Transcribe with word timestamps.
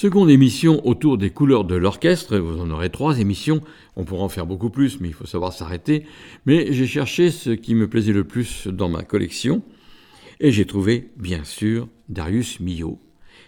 Seconde 0.00 0.30
émission 0.30 0.86
autour 0.86 1.18
des 1.18 1.30
couleurs 1.30 1.64
de 1.64 1.74
l'orchestre. 1.74 2.38
Vous 2.38 2.60
en 2.60 2.70
aurez 2.70 2.88
trois 2.88 3.18
émissions. 3.18 3.60
On 3.96 4.04
pourra 4.04 4.22
en 4.22 4.28
faire 4.28 4.46
beaucoup 4.46 4.70
plus, 4.70 5.00
mais 5.00 5.08
il 5.08 5.12
faut 5.12 5.26
savoir 5.26 5.52
s'arrêter. 5.52 6.04
Mais 6.46 6.72
j'ai 6.72 6.86
cherché 6.86 7.32
ce 7.32 7.50
qui 7.50 7.74
me 7.74 7.88
plaisait 7.88 8.12
le 8.12 8.22
plus 8.22 8.68
dans 8.68 8.88
ma 8.88 9.02
collection. 9.02 9.60
Et 10.38 10.52
j'ai 10.52 10.66
trouvé, 10.66 11.08
bien 11.16 11.42
sûr, 11.42 11.88
Darius 12.08 12.60
Milhaud, 12.60 13.00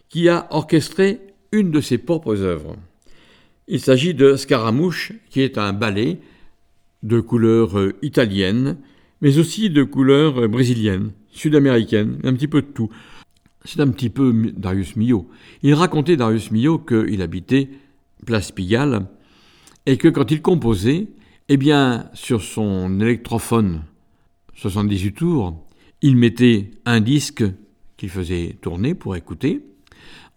qui 0.09 0.29
a 0.29 0.49
orchestré 0.51 1.21
une 1.53 1.71
de 1.71 1.81
ses 1.81 1.99
propres 1.99 2.41
œuvres. 2.41 2.75
Il 3.69 3.79
s'agit 3.79 4.13
de 4.13 4.35
Scaramouche, 4.35 5.13
qui 5.31 5.43
est 5.43 5.57
un 5.57 5.73
ballet 5.73 6.19
de 7.05 7.21
couleur 7.21 7.79
euh, 7.79 7.95
italienne, 8.03 8.77
mais 9.21 9.39
aussi 9.39 9.71
de 9.71 9.85
couleur 9.85 10.37
euh, 10.41 10.49
brésilienne, 10.49 11.13
sud-américaine, 11.31 12.19
un 12.25 12.35
petit 12.35 12.49
peu 12.49 12.61
de 12.61 12.67
tout. 12.67 12.91
C'est 13.65 13.81
un 13.81 13.89
petit 13.89 14.11
peu 14.11 14.53
Darius 14.57 14.97
Milhaud. 14.97 15.29
Il 15.63 15.75
racontait, 15.75 16.17
Darius 16.17 16.51
Milhaud, 16.51 16.79
qu'il 16.79 17.21
habitait 17.21 17.69
Place 18.25 18.53
Pigalle 18.53 19.07
et 19.87 19.97
que 19.97 20.09
quand 20.09 20.31
il 20.31 20.43
composait, 20.43 21.09
eh 21.49 21.57
bien, 21.57 22.09
sur 22.15 22.43
son 22.43 23.01
électrophone 23.01 23.83
78 24.55 25.13
tours, 25.13 25.67
il 26.03 26.17
mettait 26.17 26.71
un 26.85 27.01
disque 27.01 27.45
qu'il 27.97 28.09
faisait 28.09 28.57
tourner 28.61 28.95
pour 28.95 29.17
écouter. 29.17 29.63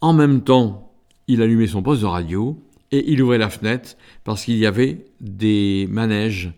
En 0.01 0.13
même 0.13 0.41
temps, 0.41 0.91
il 1.27 1.41
allumait 1.41 1.67
son 1.67 1.81
poste 1.81 2.01
de 2.01 2.07
radio 2.07 2.61
et 2.91 3.11
il 3.11 3.21
ouvrait 3.21 3.37
la 3.37 3.49
fenêtre 3.49 3.95
parce 4.23 4.43
qu'il 4.43 4.57
y 4.57 4.65
avait 4.65 5.05
des 5.21 5.87
manèges 5.89 6.51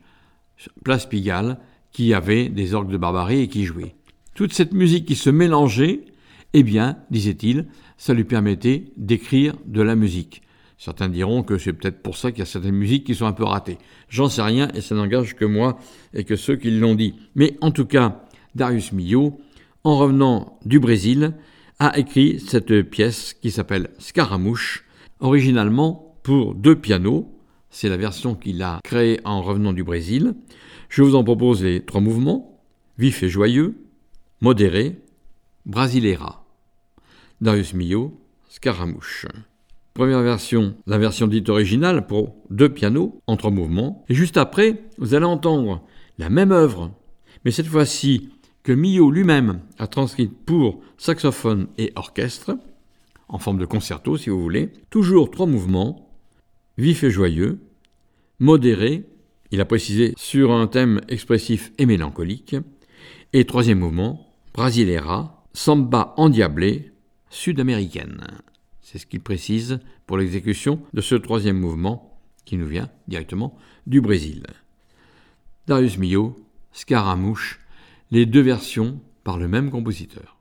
Place 0.83 1.05
Pigalle 1.05 1.59
qui 1.91 2.13
avaient 2.13 2.49
des 2.49 2.73
orgues 2.73 2.91
de 2.91 2.97
barbarie 2.97 3.41
et 3.41 3.47
qui 3.47 3.65
jouaient. 3.65 3.95
Toute 4.33 4.53
cette 4.53 4.73
musique 4.73 5.05
qui 5.05 5.15
se 5.15 5.29
mélangeait 5.29 6.05
eh 6.57 6.63
bien, 6.63 6.97
disait-il, 7.11 7.65
ça 7.97 8.13
lui 8.13 8.23
permettait 8.23 8.85
d'écrire 8.95 9.55
de 9.65 9.81
la 9.81 9.95
musique. 9.95 10.41
Certains 10.77 11.09
diront 11.09 11.43
que 11.43 11.57
c'est 11.57 11.73
peut-être 11.73 12.01
pour 12.01 12.15
ça 12.15 12.31
qu'il 12.31 12.39
y 12.39 12.43
a 12.43 12.45
certaines 12.45 12.75
musiques 12.75 13.03
qui 13.03 13.13
sont 13.13 13.25
un 13.25 13.33
peu 13.33 13.43
ratées. 13.43 13.77
J'en 14.07 14.29
sais 14.29 14.41
rien 14.41 14.69
et 14.73 14.79
ça 14.79 14.95
n'engage 14.95 15.35
que 15.35 15.43
moi 15.43 15.77
et 16.13 16.23
que 16.23 16.37
ceux 16.37 16.55
qui 16.55 16.71
l'ont 16.71 16.95
dit. 16.95 17.15
Mais 17.35 17.57
en 17.59 17.71
tout 17.71 17.85
cas, 17.85 18.23
Darius 18.55 18.93
Milhaud, 18.93 19.37
en 19.83 19.97
revenant 19.97 20.57
du 20.63 20.79
Brésil, 20.79 21.33
a 21.79 21.97
écrit 21.97 22.39
cette 22.39 22.83
pièce 22.83 23.33
qui 23.33 23.51
s'appelle 23.51 23.89
Scaramouche, 23.99 24.85
originalement 25.19 26.15
pour 26.23 26.55
deux 26.55 26.77
pianos. 26.77 27.29
C'est 27.69 27.89
la 27.89 27.97
version 27.97 28.33
qu'il 28.33 28.63
a 28.63 28.79
créée 28.85 29.19
en 29.25 29.41
revenant 29.41 29.73
du 29.73 29.83
Brésil. 29.83 30.35
Je 30.87 31.03
vous 31.03 31.15
en 31.15 31.23
propose 31.25 31.65
les 31.65 31.83
trois 31.83 31.99
mouvements, 31.99 32.61
vif 32.97 33.23
et 33.23 33.29
joyeux, 33.29 33.75
modéré, 34.39 35.01
Brasileira. 35.65 36.44
Darius 37.41 37.73
Milhaud, 37.73 38.13
Scaramouche. 38.47 39.27
Première 39.93 40.21
version, 40.21 40.75
la 40.87 40.97
version 40.97 41.27
dite 41.27 41.49
originale 41.49 42.07
pour 42.07 42.35
deux 42.49 42.69
pianos 42.69 43.21
en 43.27 43.35
trois 43.35 43.51
mouvements. 43.51 44.05
Et 44.09 44.13
juste 44.13 44.37
après, 44.37 44.83
vous 44.97 45.13
allez 45.13 45.25
entendre 45.25 45.83
la 46.17 46.29
même 46.29 46.51
œuvre, 46.51 46.91
mais 47.43 47.51
cette 47.51 47.67
fois-ci 47.67 48.29
que 48.63 48.71
Milhaud 48.71 49.11
lui-même 49.11 49.59
a 49.77 49.87
transcrite 49.87 50.33
pour 50.45 50.81
saxophone 50.97 51.67
et 51.77 51.91
orchestre, 51.95 52.57
en 53.27 53.37
forme 53.37 53.59
de 53.59 53.65
concerto 53.65 54.17
si 54.17 54.29
vous 54.29 54.41
voulez. 54.41 54.71
Toujours 54.89 55.29
trois 55.29 55.45
mouvements, 55.45 56.09
vif 56.77 57.03
et 57.03 57.11
joyeux, 57.11 57.59
modéré, 58.39 59.03
il 59.51 59.61
a 59.61 59.65
précisé 59.65 60.13
sur 60.17 60.51
un 60.51 60.67
thème 60.67 61.01
expressif 61.09 61.73
et 61.77 61.85
mélancolique, 61.85 62.55
et 63.33 63.45
troisième 63.45 63.79
mouvement, 63.79 64.33
Brasileira, 64.53 65.45
samba 65.53 66.13
endiablé, 66.17 66.91
sud-américaine. 67.35 68.25
C'est 68.81 68.97
ce 68.97 69.05
qu'il 69.05 69.19
précise 69.19 69.79
pour 70.07 70.17
l'exécution 70.17 70.81
de 70.93 71.01
ce 71.01 71.15
troisième 71.15 71.59
mouvement 71.59 72.17
qui 72.45 72.57
nous 72.57 72.67
vient 72.67 72.89
directement 73.07 73.57
du 73.85 74.01
Brésil. 74.01 74.47
Darius 75.67 75.97
Milhaud, 75.97 76.35
Scaramouche, 76.71 77.59
les 78.11 78.25
deux 78.25 78.41
versions 78.41 79.01
par 79.23 79.37
le 79.37 79.47
même 79.47 79.69
compositeur. 79.69 80.34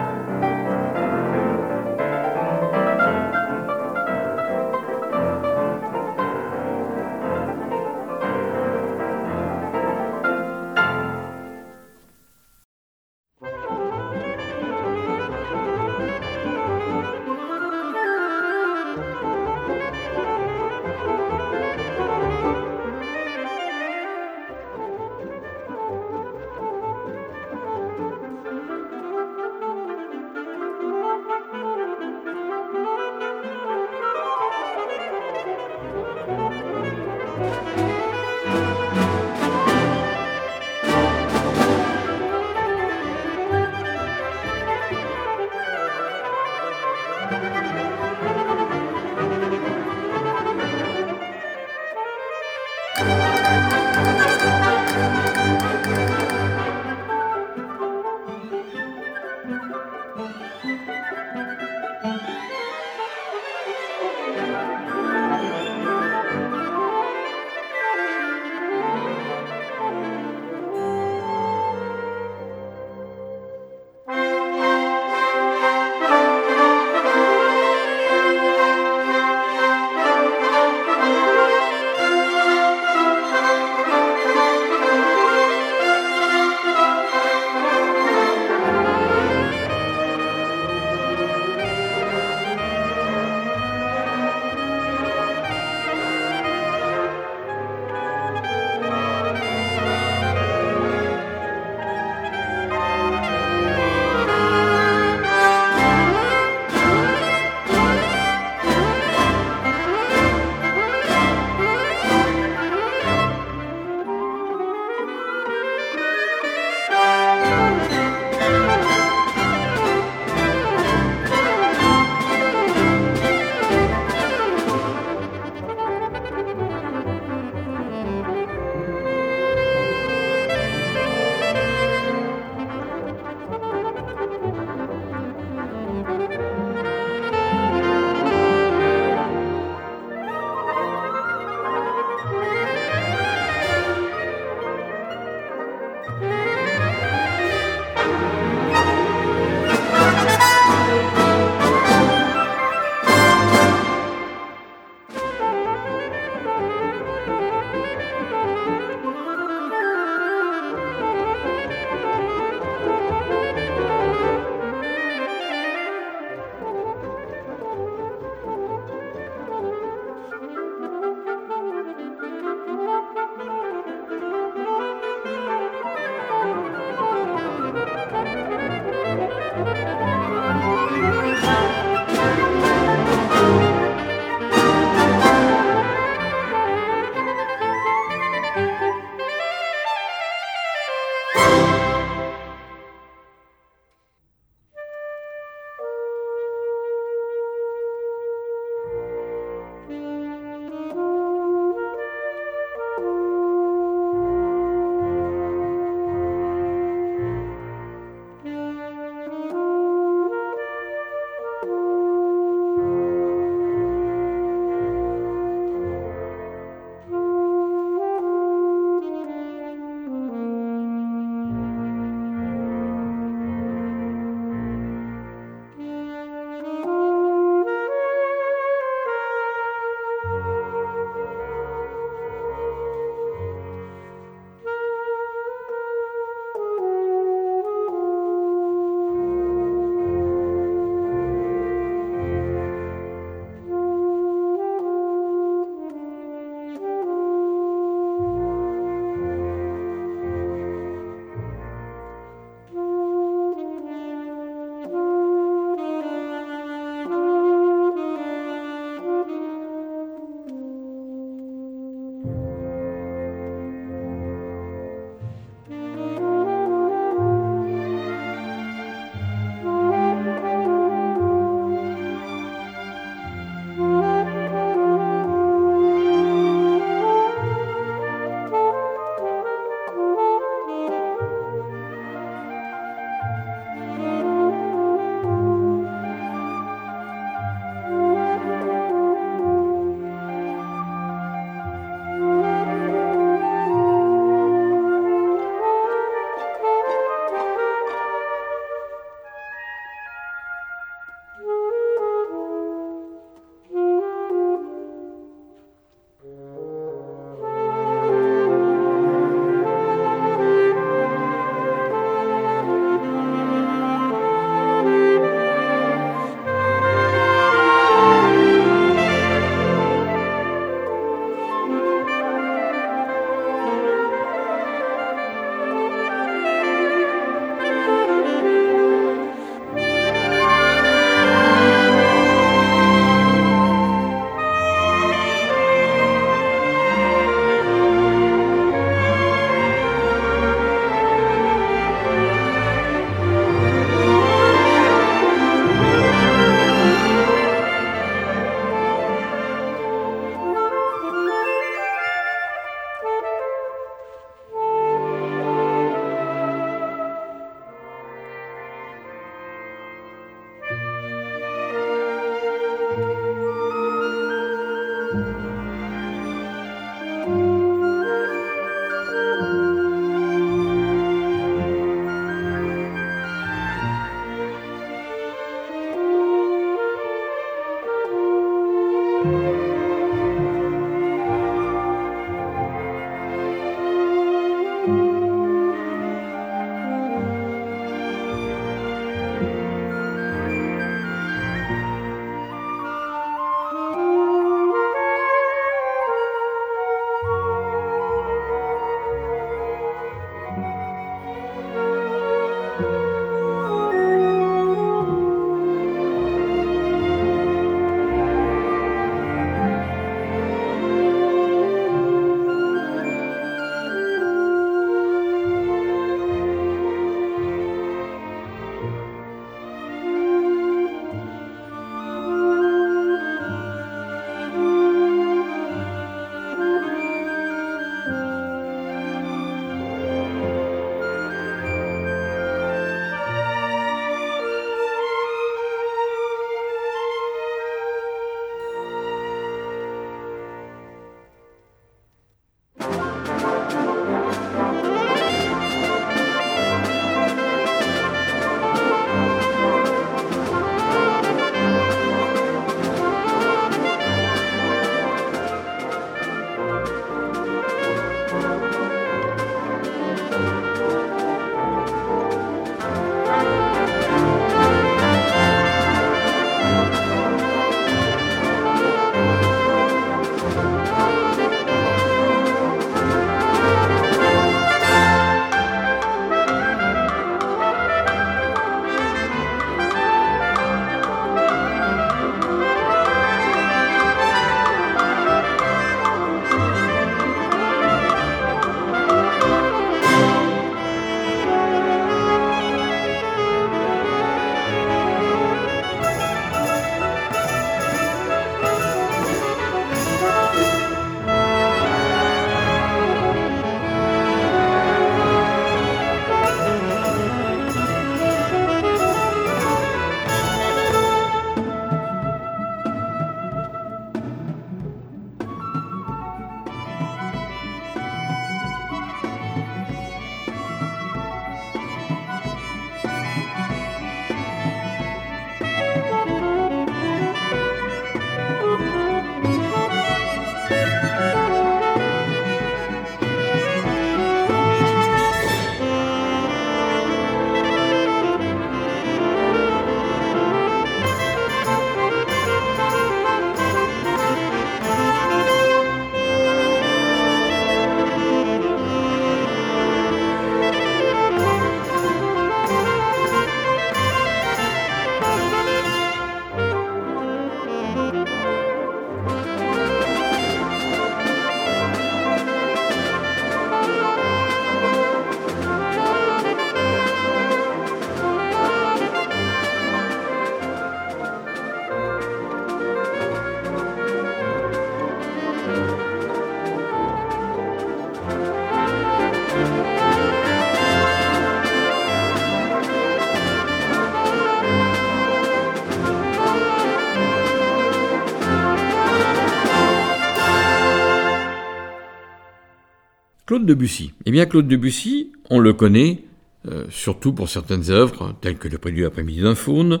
Claude 593.56 593.68
Debussy. 593.68 594.12
Eh 594.26 594.32
bien, 594.32 594.44
Claude 594.44 594.68
Debussy, 594.68 595.32
on 595.48 595.60
le 595.60 595.72
connaît 595.72 596.24
euh, 596.68 596.84
surtout 596.90 597.32
pour 597.32 597.48
certaines 597.48 597.90
œuvres, 597.90 598.36
telles 598.42 598.58
que 598.58 598.68
Le 598.68 598.76
Prélude 598.76 599.06
après-midi 599.06 599.40
d'un 599.40 599.54
faune, 599.54 600.00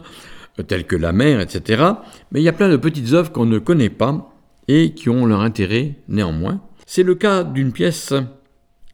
euh, 0.60 0.62
telles 0.62 0.84
que 0.84 0.94
La 0.94 1.12
mer, 1.12 1.40
etc. 1.40 1.82
Mais 2.30 2.42
il 2.42 2.44
y 2.44 2.50
a 2.50 2.52
plein 2.52 2.68
de 2.68 2.76
petites 2.76 3.14
œuvres 3.14 3.32
qu'on 3.32 3.46
ne 3.46 3.58
connaît 3.58 3.88
pas 3.88 4.30
et 4.68 4.92
qui 4.92 5.08
ont 5.08 5.24
leur 5.24 5.40
intérêt 5.40 5.94
néanmoins. 6.06 6.60
C'est 6.84 7.02
le 7.02 7.14
cas 7.14 7.44
d'une 7.44 7.72
pièce 7.72 8.12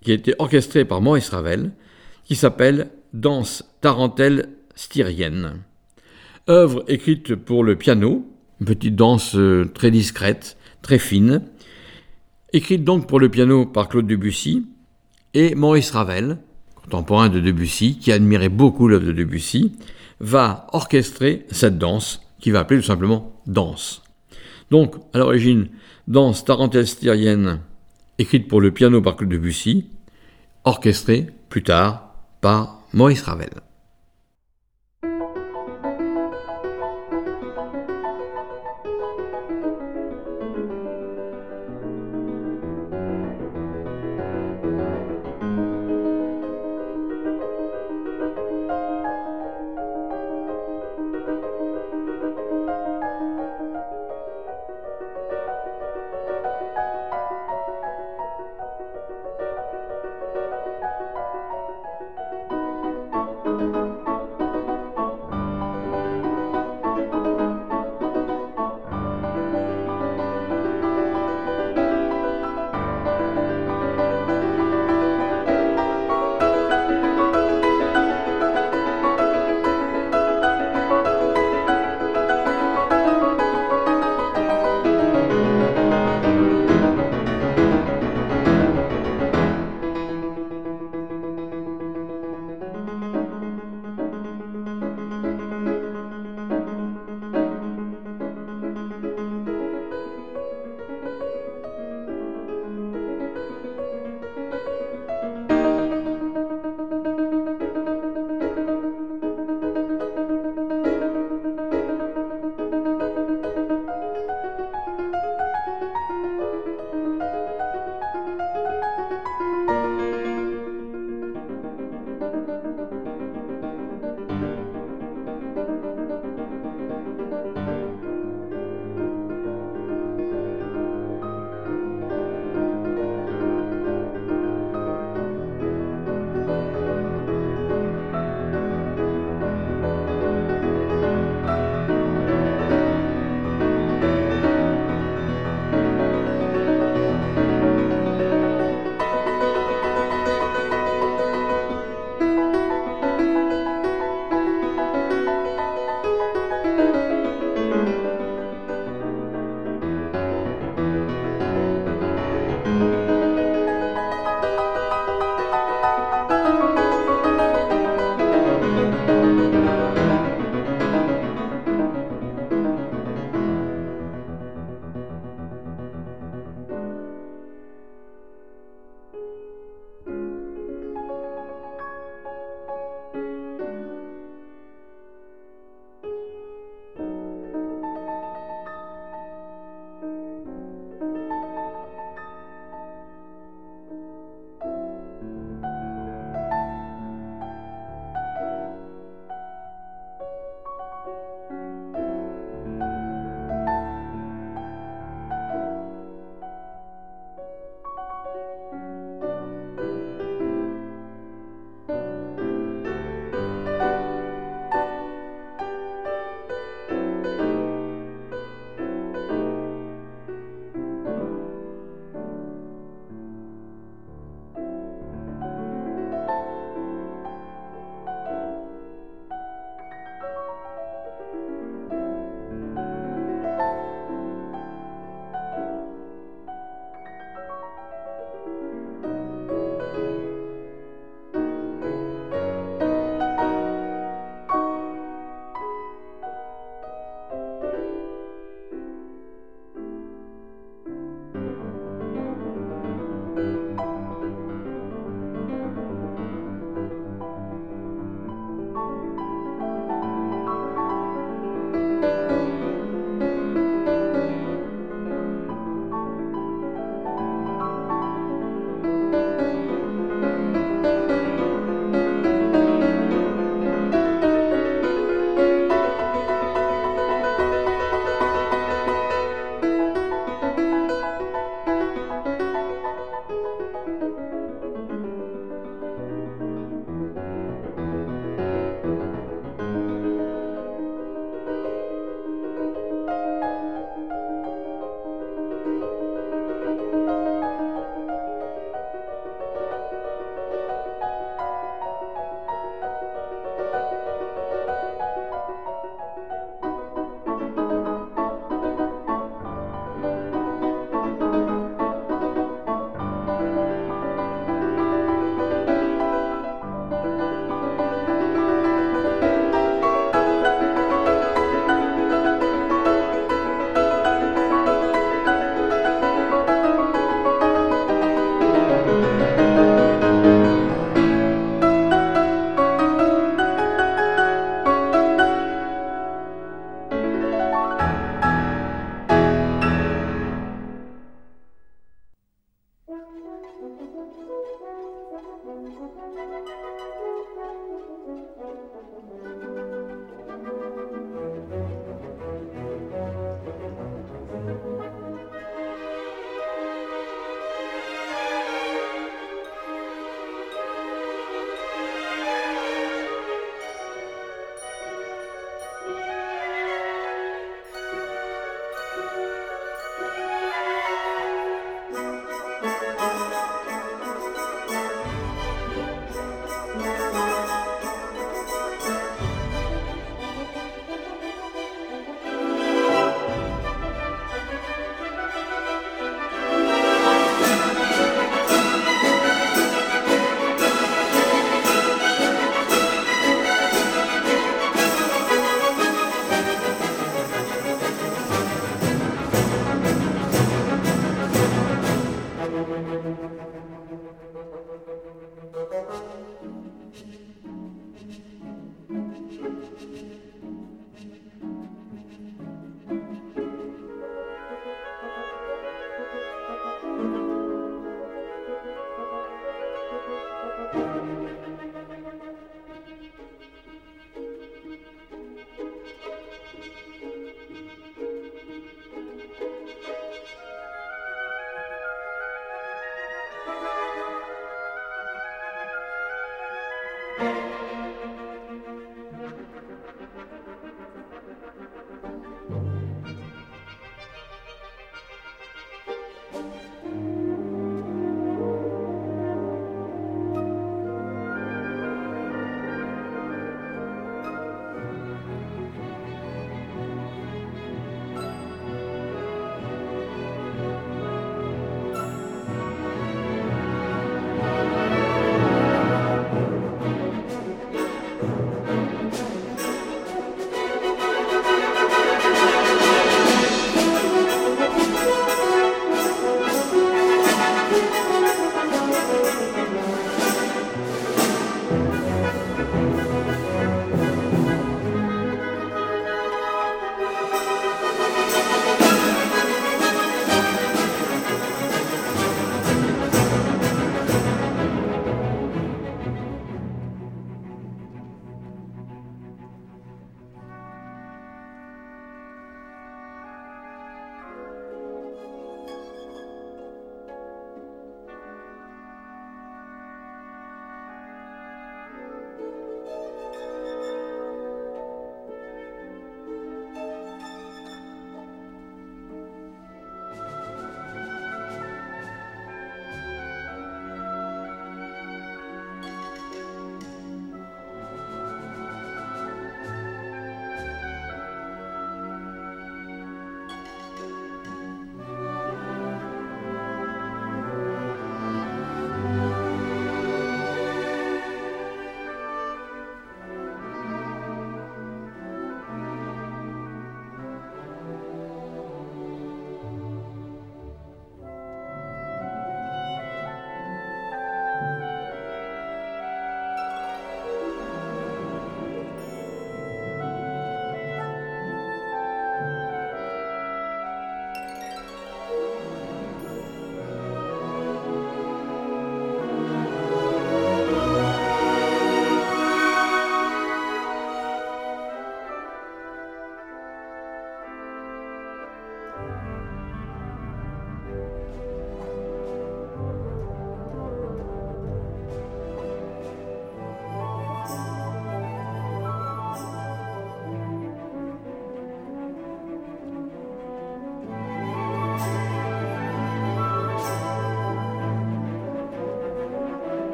qui 0.00 0.12
a 0.12 0.14
été 0.14 0.32
orchestrée 0.38 0.86
par 0.86 1.02
Maurice 1.02 1.28
Ravel, 1.28 1.72
qui 2.24 2.34
s'appelle 2.34 2.88
Danse 3.12 3.62
tarentelle 3.82 4.48
styrienne. 4.74 5.60
Œuvre 6.48 6.82
écrite 6.88 7.34
pour 7.34 7.62
le 7.62 7.76
piano, 7.76 8.26
une 8.60 8.66
petite 8.66 8.96
danse 8.96 9.36
euh, 9.36 9.70
très 9.74 9.90
discrète, 9.90 10.56
très 10.80 10.98
fine, 10.98 11.42
écrite 12.52 12.84
donc 12.84 13.06
pour 13.06 13.20
le 13.20 13.28
piano 13.28 13.66
par 13.66 13.88
Claude 13.88 14.06
Debussy 14.06 14.66
et 15.34 15.54
Maurice 15.54 15.90
Ravel, 15.90 16.38
contemporain 16.74 17.28
de 17.28 17.40
Debussy, 17.40 17.98
qui 17.98 18.12
admirait 18.12 18.48
beaucoup 18.48 18.88
l'œuvre 18.88 19.06
de 19.06 19.12
Debussy, 19.12 19.72
va 20.20 20.66
orchestrer 20.72 21.46
cette 21.50 21.78
danse, 21.78 22.22
qui 22.40 22.50
va 22.50 22.60
appeler 22.60 22.80
tout 22.80 22.86
simplement 22.86 23.32
danse. 23.46 24.02
Donc, 24.70 24.94
à 25.12 25.18
l'origine, 25.18 25.68
danse 26.08 26.44
tarentelle 26.44 26.86
styrienne, 26.86 27.60
écrite 28.18 28.48
pour 28.48 28.60
le 28.60 28.70
piano 28.70 29.02
par 29.02 29.16
Claude 29.16 29.30
Debussy, 29.30 29.86
orchestrée 30.64 31.26
plus 31.48 31.62
tard 31.62 32.14
par 32.40 32.82
Maurice 32.92 33.22
Ravel. 33.22 33.65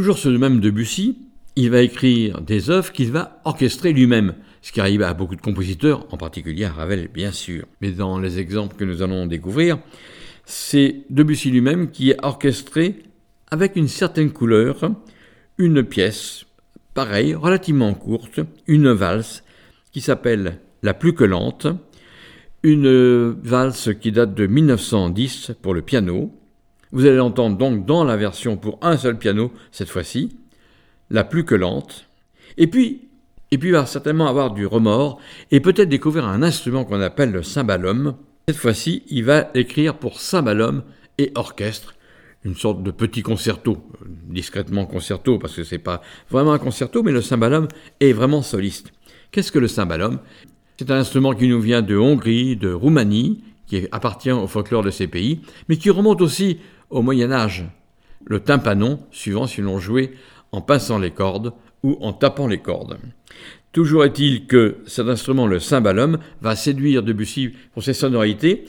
Toujours 0.00 0.16
ce 0.16 0.30
même 0.30 0.60
Debussy, 0.60 1.18
il 1.56 1.68
va 1.68 1.82
écrire 1.82 2.40
des 2.40 2.70
œuvres 2.70 2.90
qu'il 2.90 3.12
va 3.12 3.38
orchestrer 3.44 3.92
lui-même, 3.92 4.34
ce 4.62 4.72
qui 4.72 4.80
arrive 4.80 5.02
à 5.02 5.12
beaucoup 5.12 5.36
de 5.36 5.42
compositeurs, 5.42 6.06
en 6.10 6.16
particulier 6.16 6.64
à 6.64 6.72
Ravel 6.72 7.10
bien 7.12 7.32
sûr. 7.32 7.66
Mais 7.82 7.90
dans 7.90 8.18
les 8.18 8.38
exemples 8.38 8.76
que 8.76 8.84
nous 8.86 9.02
allons 9.02 9.26
découvrir, 9.26 9.78
c'est 10.46 11.02
Debussy 11.10 11.50
lui-même 11.50 11.90
qui 11.90 12.14
a 12.14 12.16
orchestré 12.22 13.02
avec 13.50 13.76
une 13.76 13.88
certaine 13.88 14.30
couleur 14.30 14.90
une 15.58 15.82
pièce, 15.82 16.46
pareille, 16.94 17.34
relativement 17.34 17.92
courte, 17.92 18.40
une 18.66 18.92
valse, 18.92 19.44
qui 19.92 20.00
s'appelle 20.00 20.60
La 20.82 20.94
plus 20.94 21.12
que 21.12 21.24
lente, 21.24 21.66
une 22.62 23.36
valse 23.42 23.90
qui 24.00 24.12
date 24.12 24.32
de 24.32 24.46
1910 24.46 25.52
pour 25.60 25.74
le 25.74 25.82
piano. 25.82 26.32
Vous 26.92 27.06
allez 27.06 27.16
l'entendre 27.16 27.56
donc 27.56 27.86
dans 27.86 28.04
la 28.04 28.16
version 28.16 28.56
pour 28.56 28.78
un 28.82 28.96
seul 28.96 29.18
piano 29.18 29.52
cette 29.70 29.88
fois-ci, 29.88 30.36
La 31.10 31.24
plus 31.24 31.44
que 31.44 31.54
lente. 31.54 32.06
Et 32.56 32.66
puis, 32.66 33.08
et 33.50 33.58
puis 33.58 33.70
il 33.70 33.72
va 33.72 33.86
certainement 33.86 34.28
avoir 34.28 34.52
du 34.52 34.66
remords 34.66 35.20
et 35.50 35.60
peut-être 35.60 35.88
découvrir 35.88 36.26
un 36.26 36.42
instrument 36.42 36.84
qu'on 36.84 37.00
appelle 37.00 37.32
le 37.32 37.42
cymbalum. 37.42 38.16
Cette 38.48 38.58
fois-ci, 38.58 39.02
il 39.08 39.24
va 39.24 39.50
écrire 39.54 39.98
pour 39.98 40.20
cymbalum 40.20 40.82
et 41.18 41.32
orchestre 41.34 41.94
une 42.44 42.56
sorte 42.56 42.82
de 42.82 42.90
petit 42.90 43.22
concerto, 43.22 43.78
discrètement 44.28 44.86
concerto, 44.86 45.38
parce 45.38 45.54
que 45.54 45.64
c'est 45.64 45.78
pas 45.78 46.00
vraiment 46.30 46.52
un 46.52 46.58
concerto, 46.58 47.02
mais 47.02 47.12
le 47.12 47.20
cymbalum 47.20 47.68
est 48.00 48.12
vraiment 48.12 48.42
soliste. 48.42 48.92
Qu'est-ce 49.30 49.52
que 49.52 49.58
le 49.58 49.68
cymbalum? 49.68 50.20
C'est 50.78 50.90
un 50.90 50.96
instrument 50.96 51.34
qui 51.34 51.48
nous 51.48 51.60
vient 51.60 51.82
de 51.82 51.96
Hongrie, 51.96 52.56
de 52.56 52.72
Roumanie, 52.72 53.44
qui 53.66 53.86
appartient 53.92 54.32
au 54.32 54.46
folklore 54.46 54.82
de 54.82 54.90
ces 54.90 55.06
pays, 55.06 55.42
mais 55.68 55.76
qui 55.76 55.90
remonte 55.90 56.22
aussi 56.22 56.58
au 56.90 57.02
Moyen 57.02 57.32
Âge. 57.32 57.64
Le 58.26 58.40
tympanon, 58.40 59.00
suivant 59.10 59.46
si 59.46 59.60
l'on 59.62 59.78
jouait 59.78 60.12
en 60.52 60.60
pinçant 60.60 60.98
les 60.98 61.10
cordes 61.10 61.52
ou 61.82 61.96
en 62.00 62.12
tapant 62.12 62.46
les 62.46 62.58
cordes. 62.58 62.98
Toujours 63.72 64.04
est-il 64.04 64.46
que 64.46 64.78
cet 64.86 65.06
instrument, 65.06 65.46
le 65.46 65.60
cymbalum, 65.60 66.18
va 66.40 66.56
séduire 66.56 67.02
Debussy 67.02 67.52
pour 67.72 67.84
ses 67.84 67.94
sonorités. 67.94 68.64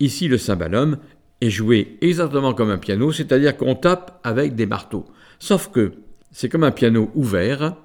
Ici, 0.00 0.26
le 0.26 0.36
cymbalum 0.36 0.98
est 1.40 1.50
joué 1.50 1.96
exactement 2.00 2.52
comme 2.52 2.70
un 2.70 2.78
piano, 2.78 3.12
c'est-à-dire 3.12 3.56
qu'on 3.56 3.76
tape 3.76 4.20
avec 4.24 4.54
des 4.54 4.66
marteaux. 4.66 5.06
Sauf 5.38 5.70
que 5.70 5.92
c'est 6.32 6.48
comme 6.48 6.64
un 6.64 6.72
piano 6.72 7.10
ouvert, 7.14 7.76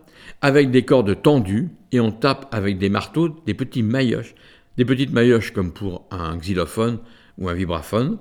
avec 0.41 0.71
des 0.71 0.84
cordes 0.84 1.21
tendues, 1.21 1.69
et 1.91 1.99
on 1.99 2.11
tape 2.11 2.47
avec 2.51 2.78
des 2.78 2.89
marteaux, 2.89 3.30
des 3.45 3.53
petits 3.53 3.84
maillotches, 3.84 4.36
des 4.78 4.86
petites 4.86 5.11
maillotches 5.13 5.51
comme 5.51 5.71
pour 5.71 6.05
un 6.11 6.38
xylophone 6.38 6.99
ou 7.38 7.49
un 7.49 7.53
vibraphone. 7.53 8.17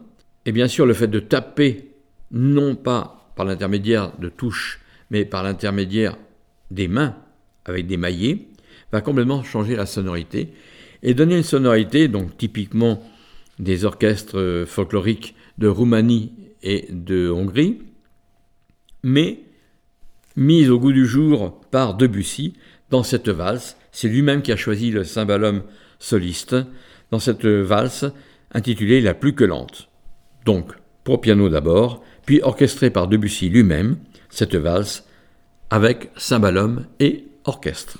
Et 0.46 0.52
bien 0.52 0.68
sûr, 0.68 0.86
le 0.86 0.94
fait 0.94 1.08
de 1.08 1.18
taper, 1.18 1.90
non 2.30 2.76
pas 2.76 3.32
par 3.34 3.44
l'intermédiaire 3.44 4.12
de 4.18 4.28
touches, 4.28 4.80
mais 5.10 5.24
par 5.24 5.42
l'intermédiaire 5.42 6.16
des 6.70 6.88
mains, 6.88 7.16
avec 7.64 7.86
des 7.88 7.96
maillets, 7.96 8.46
va 8.92 9.00
complètement 9.00 9.42
changer 9.42 9.74
la 9.74 9.86
sonorité 9.86 10.52
et 11.02 11.14
donner 11.14 11.36
une 11.36 11.42
sonorité, 11.42 12.06
donc 12.08 12.36
typiquement 12.38 13.02
des 13.58 13.84
orchestres 13.84 14.64
folkloriques 14.66 15.34
de 15.58 15.66
Roumanie 15.66 16.32
et 16.62 16.86
de 16.90 17.28
Hongrie, 17.28 17.82
mais 19.02 19.40
mise 20.36 20.70
au 20.70 20.78
goût 20.78 20.92
du 20.92 21.06
jour 21.06 21.60
par 21.70 21.94
Debussy 21.96 22.54
dans 22.90 23.02
cette 23.02 23.28
valse. 23.28 23.76
C'est 23.90 24.08
lui-même 24.08 24.42
qui 24.42 24.52
a 24.52 24.56
choisi 24.56 24.90
le 24.90 25.04
cymbalum 25.04 25.62
soliste 25.98 26.56
dans 27.10 27.18
cette 27.18 27.46
valse 27.46 28.04
intitulée 28.52 29.00
La 29.00 29.14
plus 29.14 29.34
que 29.34 29.44
lente. 29.44 29.88
Donc, 30.46 30.72
pour 31.04 31.20
piano 31.20 31.48
d'abord, 31.48 32.02
puis 32.24 32.40
orchestrée 32.42 32.90
par 32.90 33.08
Debussy 33.08 33.50
lui-même, 33.50 33.98
cette 34.30 34.54
valse 34.54 35.04
avec 35.70 36.10
cymbalum 36.16 36.86
et 37.00 37.26
orchestre. 37.44 37.98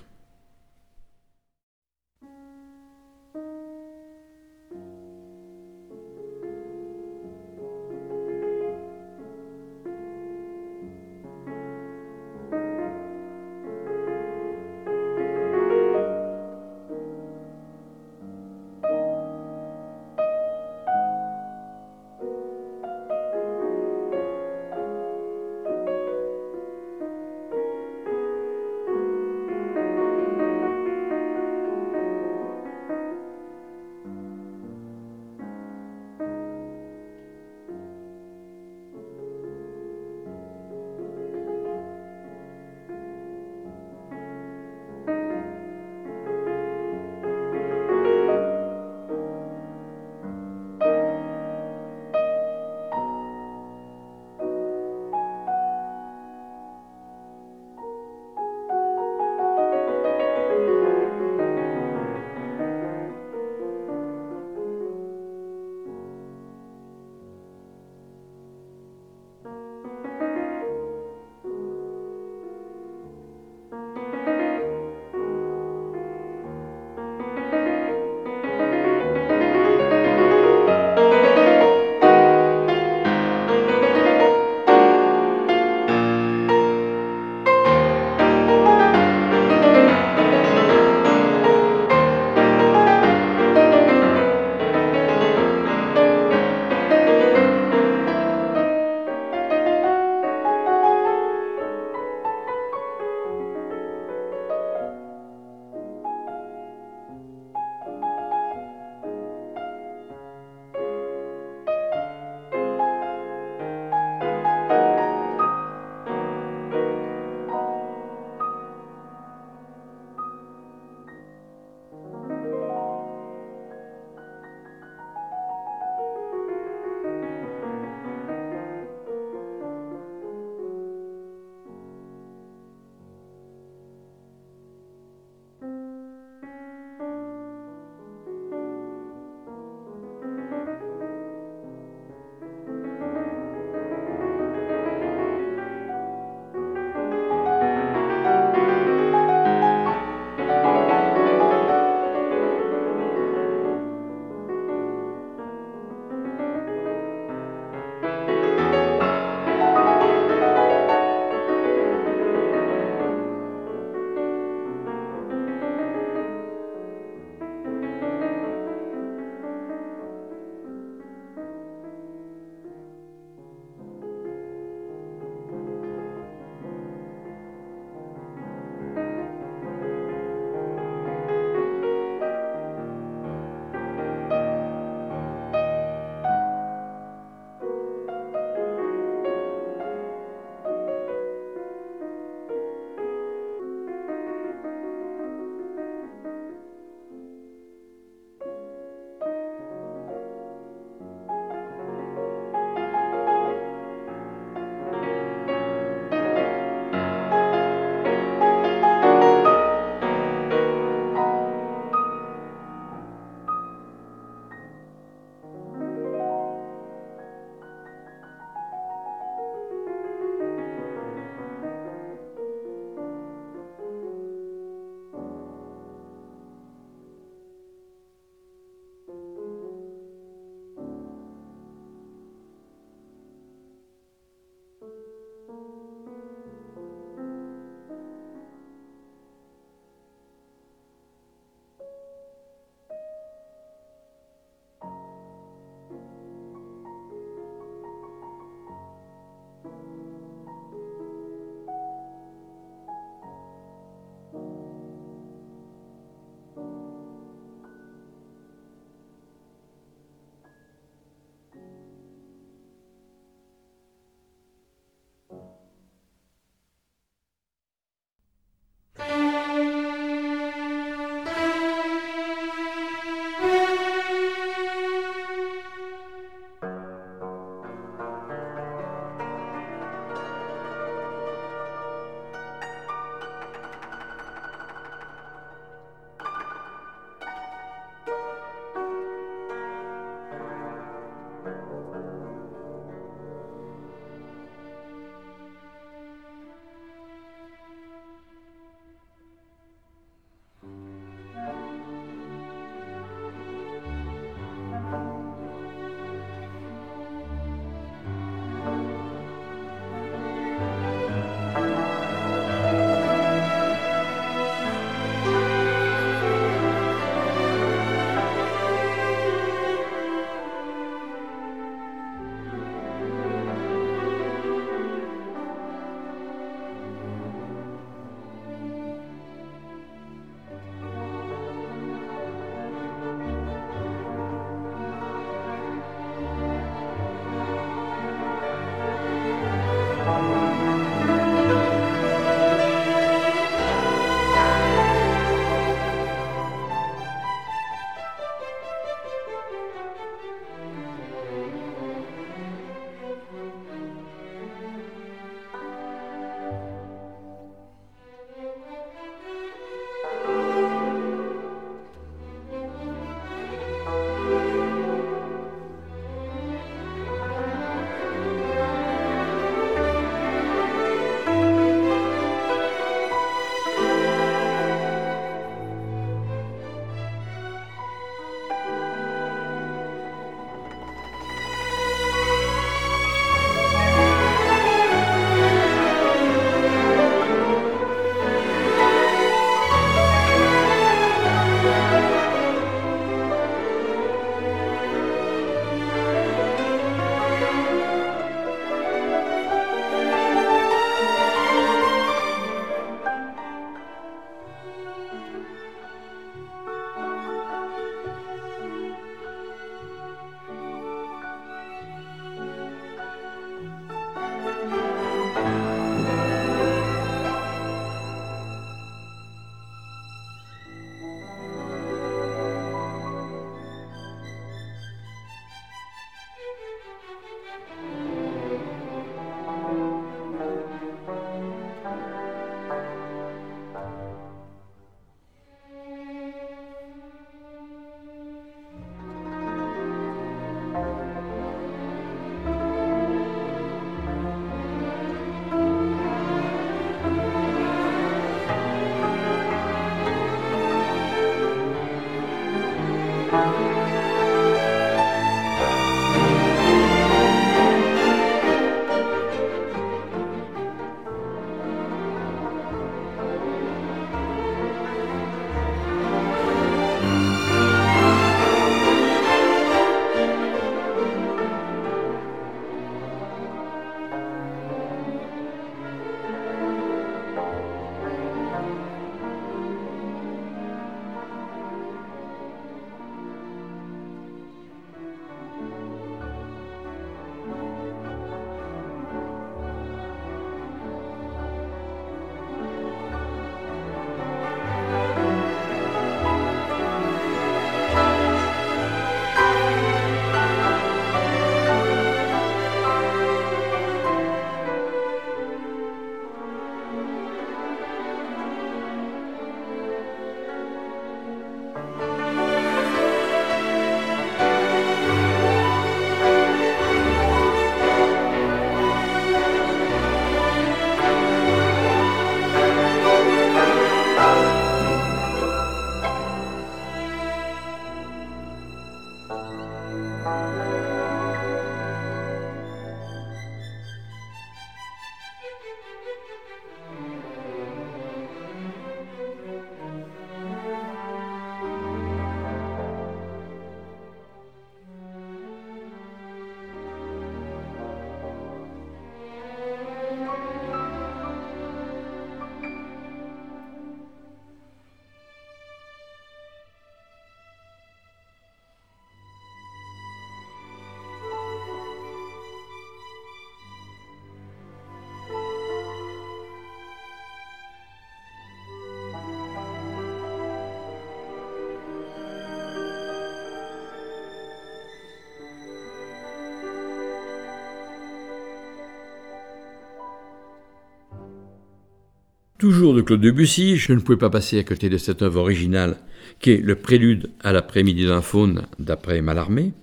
Toujours 582.58 582.94
de 582.94 583.02
Claude 583.02 583.20
Debussy, 583.20 583.76
je 583.76 583.92
ne 583.92 584.00
pouvais 584.00 584.16
pas 584.16 584.30
passer 584.30 584.58
à 584.58 584.64
côté 584.64 584.88
de 584.88 584.96
cette 584.96 585.20
œuvre 585.20 585.40
originale 585.40 585.98
qui 586.40 586.52
est 586.52 586.62
le 586.62 586.74
prélude 586.74 587.30
à 587.42 587.52
l'après-midi 587.52 588.06
d'un 588.06 588.22
faune 588.22 588.62
d'après 588.78 589.20
Mallarmé. 589.20 589.74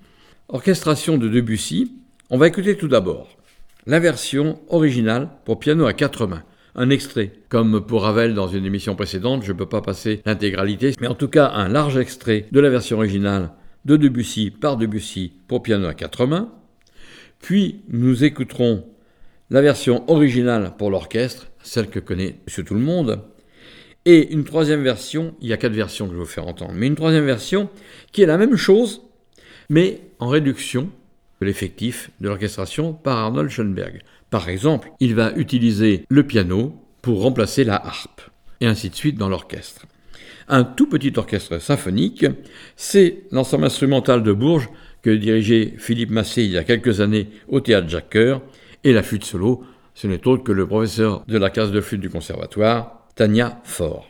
Orchestration 0.48 1.20
de 1.20 1.28
Debussy, 1.28 1.92
on 2.32 2.40
va 2.40 2.48
écouter 2.48 2.76
tout 2.76 2.88
d'abord 2.88 3.38
la 3.86 4.00
version 4.00 4.60
originale 4.70 5.30
pour 5.46 5.60
piano 5.60 5.86
à 5.86 5.94
quatre 5.94 6.26
mains. 6.26 6.42
Un 6.74 6.90
extrait, 6.90 7.34
comme 7.48 7.86
pour 7.86 8.02
Ravel 8.02 8.34
dans 8.34 8.48
une 8.48 8.66
émission 8.66 8.96
précédente, 8.96 9.44
je 9.44 9.52
ne 9.52 9.58
peux 9.58 9.70
pas 9.70 9.82
passer 9.82 10.24
l'intégralité, 10.26 10.96
mais 11.00 11.06
en 11.06 11.14
tout 11.14 11.28
cas 11.28 11.52
un 11.54 11.70
large 11.70 11.98
extrait 11.98 12.48
de 12.52 12.60
la 12.60 12.72
version 12.72 12.98
originale 12.98 13.52
de 13.86 13.98
Debussy 13.98 14.50
par 14.50 14.78
Debussy 14.78 15.34
pour 15.48 15.62
piano 15.62 15.86
à 15.86 15.94
quatre 15.94 16.26
mains. 16.26 16.52
Puis 17.40 17.82
nous 17.90 18.24
écouterons 18.24 18.84
la 19.52 19.62
version 19.62 20.10
originale 20.10 20.74
pour 20.80 20.90
l'orchestre, 20.90 21.50
celle 21.64 21.90
que 21.90 22.00
connaît 22.00 22.36
Monsieur 22.46 22.64
Tout 22.64 22.76
le 22.76 22.82
Monde, 22.82 23.24
et 24.06 24.34
une 24.34 24.44
troisième 24.44 24.84
version, 24.84 25.34
il 25.42 25.48
y 25.48 25.54
a 25.54 25.58
quatre 25.58 25.74
versions 25.74 26.06
que 26.06 26.12
je 26.12 26.18
vais 26.18 26.24
vous 26.24 26.30
faire 26.30 26.48
entendre, 26.48 26.74
mais 26.76 26.88
une 26.88 26.96
troisième 26.96 27.26
version 27.26 27.70
qui 28.12 28.22
est 28.22 28.26
la 28.26 28.38
même 28.38 28.58
chose, 28.58 29.02
mais 29.70 30.02
en 30.20 30.28
réduction 30.28 30.90
de 31.40 31.46
l'effectif 31.46 32.12
de 32.20 32.28
l'orchestration 32.28 32.94
par 32.94 33.18
Arnold 33.18 33.50
Schoenberg. 33.50 34.02
Par 34.30 34.50
exemple, 34.50 34.92
il 35.00 35.16
va 35.16 35.34
utiliser 35.36 36.06
le 36.10 36.24
piano 36.24 36.76
pour 37.02 37.22
remplacer 37.22 37.64
la 37.64 37.76
harpe, 37.76 38.22
et 38.60 38.66
ainsi 38.66 38.90
de 38.90 38.96
suite 38.96 39.18
dans 39.18 39.30
l'orchestre. 39.30 39.86
Un 40.50 40.66
tout 40.66 40.88
petit 40.88 41.14
orchestre 41.16 41.60
symphonique, 41.60 42.26
c'est 42.76 43.24
l'ensemble 43.32 43.66
instrumental 43.66 44.22
de 44.22 44.34
Bourges 44.34 44.70
que 45.02 45.10
dirigeait 45.10 45.76
Philippe 45.78 46.12
Massé 46.12 46.44
il 46.44 46.52
y 46.52 46.58
a 46.58 46.64
quelques 46.66 47.00
années 47.00 47.30
au 47.48 47.62
théâtre 47.62 47.88
Jacques 47.88 48.12
Coeur, 48.12 48.42
et 48.84 48.92
la 48.92 49.04
flûte 49.04 49.24
solo, 49.24 49.64
ce 49.94 50.08
n'est 50.08 50.28
autre 50.28 50.44
que 50.44 50.52
le 50.52 50.68
professeur 50.68 51.24
de 51.28 51.38
la 51.38 51.50
classe 51.50 51.72
de 51.72 51.82
flûte 51.82 52.02
du 52.02 52.10
conservatoire, 52.10 53.08
Tania 53.16 53.62
Faure. 53.64 54.08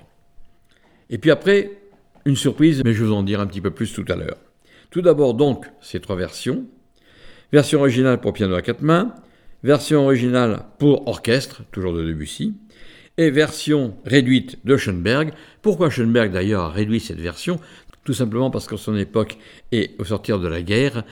Et 1.09 1.17
puis 1.17 1.31
après, 1.31 1.71
une 2.25 2.35
surprise, 2.35 2.81
mais 2.85 2.93
je 2.93 3.03
vous 3.03 3.13
en 3.13 3.23
dire 3.23 3.41
un 3.41 3.47
petit 3.47 3.61
peu 3.61 3.71
plus 3.71 3.93
tout 3.93 4.05
à 4.07 4.15
l'heure. 4.15 4.37
Tout 4.89 5.01
d'abord 5.01 5.33
donc 5.33 5.65
ces 5.81 5.99
trois 5.99 6.15
versions. 6.15 6.65
Version 7.51 7.79
originale 7.79 8.19
pour 8.19 8.33
piano 8.33 8.55
à 8.55 8.61
quatre 8.61 8.81
mains, 8.81 9.13
version 9.63 10.05
originale 10.05 10.63
pour 10.79 11.07
orchestre, 11.07 11.63
toujours 11.71 11.93
de 11.93 12.03
Debussy, 12.03 12.55
et 13.17 13.29
version 13.29 13.95
réduite 14.05 14.65
de 14.65 14.77
Schoenberg. 14.77 15.33
Pourquoi 15.61 15.89
Schoenberg 15.89 16.31
d'ailleurs 16.31 16.63
a 16.63 16.69
réduit 16.69 16.99
cette 16.99 17.19
version? 17.19 17.59
Tout 18.05 18.13
simplement 18.13 18.49
parce 18.49 18.67
qu'en 18.67 18.77
son 18.77 18.95
époque 18.97 19.37
et 19.71 19.91
au 19.99 20.03
sortir 20.03 20.39
de 20.39 20.47
la 20.47 20.61
guerre, 20.61 21.03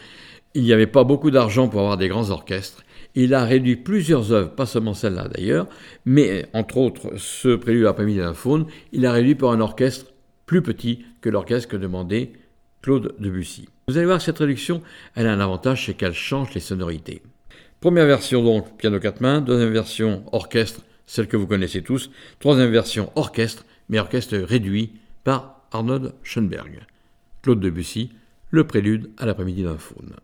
il 0.54 0.64
n'y 0.64 0.74
avait 0.74 0.88
pas 0.88 1.04
beaucoup 1.04 1.32
d'argent 1.32 1.68
pour 1.68 1.82
avoir 1.82 1.98
des 1.98 2.08
grands 2.08 2.32
orchestres 2.32 2.84
il 3.16 3.34
a 3.34 3.44
réduit 3.44 3.76
plusieurs 3.76 4.32
œuvres, 4.32 4.52
pas 4.52 4.66
seulement 4.66 4.94
celle-là 4.94 5.28
d'ailleurs, 5.28 5.68
mais 6.06 6.46
entre 6.54 6.78
autres 6.78 7.18
ce 7.18 7.56
prélude 7.56 7.86
après-midi 7.86 8.20
d'un 8.20 8.34
faune, 8.34 8.66
il 8.92 9.06
a 9.06 9.12
réduit 9.12 9.36
pour 9.36 9.52
un 9.52 9.60
orchestre 9.60 10.14
plus 10.46 10.62
petit 10.62 11.06
que 11.22 11.30
l'orchestre 11.30 11.70
que 11.70 11.78
demandait 11.78 12.34
Claude 12.82 13.16
Debussy. 13.20 13.70
Vous 13.88 13.98
allez 13.98 14.06
voir 14.06 14.22
cette 14.22 14.40
réduction, 14.40 14.82
elle 15.16 15.28
a 15.28 15.34
un 15.34 15.40
avantage, 15.40 15.86
c'est 15.86 15.94
qu'elle 15.94 16.14
change 16.14 16.54
les 16.54 16.62
sonorités. 16.62 17.22
Première 17.80 18.06
version 18.06 18.44
donc, 18.44 18.78
piano 18.78 19.00
quatre 19.00 19.22
mains, 19.22 19.42
deuxième 19.42 19.74
version 19.74 20.24
orchestre, 20.32 20.82
celle 21.06 21.28
que 21.28 21.38
vous 21.38 21.48
connaissez 21.48 21.82
tous, 21.82 22.12
troisième 22.40 22.72
version 22.72 23.12
orchestre, 23.16 23.66
mais 23.90 24.00
orchestre 24.00 24.38
réduit 24.38 24.94
par 25.24 25.62
Arnold 25.72 26.14
Schoenberg. 26.24 26.86
Claude 27.42 27.60
Debussy, 27.60 28.12
le 28.50 28.66
prélude 28.66 29.10
à 29.18 29.26
l'après-midi 29.26 29.64
d'un 29.64 29.78
faune. 29.78 30.16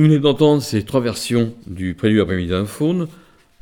Vous 0.00 0.06
venez 0.06 0.18
d'entendre 0.18 0.62
ces 0.62 0.82
trois 0.82 1.02
versions 1.02 1.52
du 1.66 1.92
Prélude 1.92 2.20
après-midi 2.20 2.48
d'un 2.48 2.64
faune, 2.64 3.06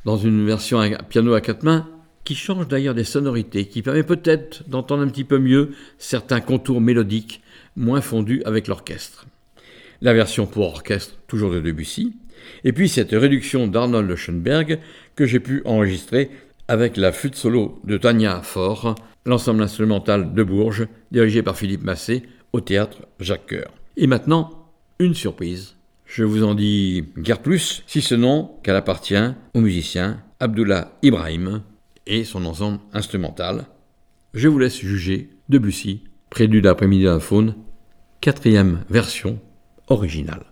dans 0.04 0.16
une 0.16 0.46
version 0.46 0.78
à 0.78 0.88
piano 1.02 1.34
à 1.34 1.40
quatre 1.40 1.64
mains, 1.64 1.88
qui 2.22 2.36
change 2.36 2.68
d'ailleurs 2.68 2.94
des 2.94 3.02
sonorités, 3.02 3.64
qui 3.64 3.82
permet 3.82 4.04
peut-être 4.04 4.62
d'entendre 4.68 5.02
un 5.02 5.08
petit 5.08 5.24
peu 5.24 5.40
mieux 5.40 5.72
certains 5.98 6.40
contours 6.40 6.80
mélodiques 6.80 7.42
moins 7.74 8.00
fondus 8.00 8.40
avec 8.44 8.68
l'orchestre. 8.68 9.26
La 10.00 10.14
version 10.14 10.46
pour 10.46 10.68
orchestre, 10.68 11.16
toujours 11.26 11.50
de 11.50 11.58
Debussy, 11.58 12.14
et 12.62 12.72
puis 12.72 12.88
cette 12.88 13.10
réduction 13.10 13.66
d'Arnold 13.66 14.14
Schoenberg 14.14 14.78
que 15.16 15.26
j'ai 15.26 15.40
pu 15.40 15.62
enregistrer 15.64 16.30
avec 16.68 16.96
la 16.96 17.10
flûte 17.10 17.34
solo 17.34 17.80
de 17.82 17.96
Tania 17.96 18.42
Faure, 18.42 18.94
l'ensemble 19.26 19.64
instrumental 19.64 20.34
de 20.34 20.42
Bourges, 20.44 20.86
dirigé 21.10 21.42
par 21.42 21.56
Philippe 21.56 21.82
Massé, 21.82 22.22
au 22.52 22.60
théâtre 22.60 22.98
Jacques 23.18 23.48
Coeur. 23.48 23.72
Et 23.96 24.06
maintenant, 24.06 24.68
une 25.00 25.14
surprise. 25.14 25.74
Je 26.08 26.24
vous 26.24 26.42
en 26.42 26.54
dis 26.54 27.04
guère 27.18 27.42
plus, 27.42 27.84
si 27.86 28.00
ce 28.00 28.14
nom 28.14 28.56
qu'elle 28.62 28.76
appartient 28.76 29.14
au 29.52 29.60
musicien 29.60 30.22
Abdullah 30.40 30.96
Ibrahim 31.02 31.62
et 32.06 32.24
son 32.24 32.46
ensemble 32.46 32.80
instrumental. 32.94 33.66
Je 34.32 34.48
vous 34.48 34.58
laisse 34.58 34.78
juger 34.78 35.28
Debussy, 35.50 36.04
prélude 36.30 36.64
d'après-midi 36.64 37.04
d'un 37.04 37.20
faune, 37.20 37.54
quatrième 38.22 38.84
version 38.88 39.38
originale. 39.88 40.46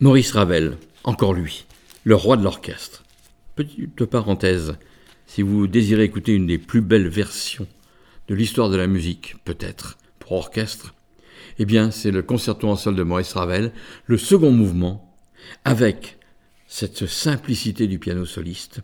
Maurice 0.00 0.30
Ravel, 0.30 0.76
encore 1.02 1.34
lui, 1.34 1.66
le 2.04 2.14
roi 2.14 2.36
de 2.36 2.44
l'orchestre. 2.44 3.02
Petite 3.56 4.04
parenthèse, 4.04 4.76
si 5.26 5.42
vous 5.42 5.66
désirez 5.66 6.04
écouter 6.04 6.34
une 6.34 6.46
des 6.46 6.58
plus 6.58 6.82
belles 6.82 7.08
versions 7.08 7.66
de 8.28 8.36
l'histoire 8.36 8.70
de 8.70 8.76
la 8.76 8.86
musique, 8.86 9.34
peut-être, 9.44 9.98
pour 10.20 10.34
orchestre, 10.34 10.94
eh 11.58 11.64
bien 11.64 11.90
c'est 11.90 12.12
le 12.12 12.22
concerto 12.22 12.68
en 12.68 12.76
sol 12.76 12.94
de 12.94 13.02
Maurice 13.02 13.32
Ravel, 13.32 13.72
le 14.06 14.18
second 14.18 14.52
mouvement, 14.52 15.12
avec 15.64 16.18
cette 16.68 17.06
simplicité 17.06 17.88
du 17.88 17.98
piano 17.98 18.24
soliste, 18.24 18.82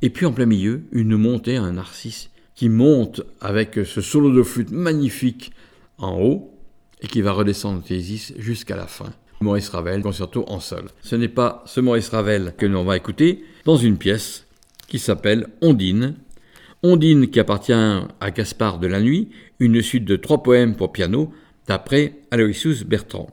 et 0.00 0.08
puis 0.08 0.24
en 0.24 0.32
plein 0.32 0.46
milieu, 0.46 0.84
une 0.92 1.18
montée, 1.18 1.58
un 1.58 1.72
narcisse, 1.72 2.30
qui 2.54 2.70
monte 2.70 3.20
avec 3.42 3.80
ce 3.84 4.00
solo 4.00 4.34
de 4.34 4.42
flûte 4.42 4.70
magnifique 4.70 5.52
en 5.98 6.18
haut, 6.22 6.58
et 7.02 7.06
qui 7.06 7.20
va 7.20 7.32
redescendre 7.32 7.84
Thésis 7.84 8.32
jusqu'à 8.38 8.76
la 8.76 8.86
fin. 8.86 9.12
Maurice 9.44 9.68
Ravel, 9.68 10.02
concerto 10.02 10.44
en 10.48 10.58
sol. 10.58 10.86
Ce 11.02 11.14
n'est 11.14 11.28
pas 11.28 11.62
ce 11.66 11.80
Maurice 11.80 12.08
Ravel 12.08 12.54
que 12.58 12.66
l'on 12.66 12.82
va 12.84 12.96
écouter 12.96 13.44
dans 13.64 13.76
une 13.76 13.98
pièce 13.98 14.46
qui 14.88 14.98
s'appelle 14.98 15.46
Ondine. 15.60 16.16
Ondine 16.82 17.28
qui 17.28 17.38
appartient 17.38 17.72
à 17.72 18.30
Gaspard 18.34 18.78
de 18.78 18.88
la 18.88 19.00
Nuit, 19.00 19.28
une 19.60 19.80
suite 19.82 20.04
de 20.04 20.16
trois 20.16 20.42
poèmes 20.42 20.76
pour 20.76 20.92
piano 20.92 21.32
d'après 21.68 22.16
Aloysius 22.30 22.84
Bertrand. 22.84 23.30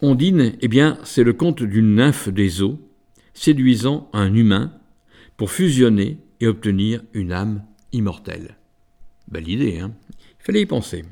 Ondine, 0.00 0.52
eh 0.60 0.68
bien, 0.68 0.98
c'est 1.02 1.24
le 1.24 1.32
conte 1.32 1.62
d'une 1.62 1.96
nymphe 1.96 2.28
des 2.28 2.62
eaux 2.62 2.78
séduisant 3.32 4.08
un 4.12 4.32
humain 4.34 4.72
pour 5.36 5.50
fusionner 5.50 6.18
et 6.40 6.46
obtenir 6.46 7.02
une 7.14 7.32
âme 7.32 7.64
immortelle. 7.92 8.56
Belle 9.28 9.48
idée, 9.48 9.80
hein? 9.80 9.92
Il 10.10 10.44
fallait 10.44 10.60
y 10.60 10.66
penser. 10.66 11.04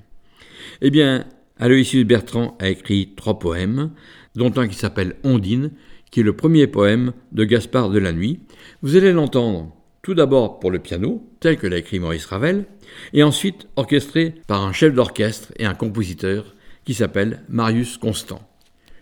Eh 0.82 0.90
bien, 0.90 1.26
Aloysius 1.58 2.04
Bertrand 2.04 2.56
a 2.60 2.68
écrit 2.68 3.14
trois 3.16 3.38
poèmes 3.38 3.90
dont 4.34 4.52
un 4.56 4.68
qui 4.68 4.74
s'appelle 4.74 5.16
Ondine, 5.24 5.70
qui 6.10 6.20
est 6.20 6.24
le 6.24 6.36
premier 6.36 6.66
poème 6.66 7.12
de 7.32 7.44
Gaspard 7.44 7.90
de 7.90 7.98
la 7.98 8.12
Nuit. 8.12 8.40
Vous 8.82 8.96
allez 8.96 9.12
l'entendre 9.12 9.74
tout 10.02 10.14
d'abord 10.14 10.58
pour 10.58 10.70
le 10.70 10.80
piano, 10.80 11.26
tel 11.40 11.56
que 11.56 11.66
l'a 11.66 11.78
écrit 11.78 12.00
Maurice 12.00 12.26
Ravel, 12.26 12.66
et 13.12 13.22
ensuite 13.22 13.68
orchestré 13.76 14.34
par 14.46 14.62
un 14.62 14.72
chef 14.72 14.92
d'orchestre 14.92 15.52
et 15.58 15.64
un 15.64 15.74
compositeur 15.74 16.54
qui 16.84 16.94
s'appelle 16.94 17.42
Marius 17.48 17.98
Constant. 17.98 18.46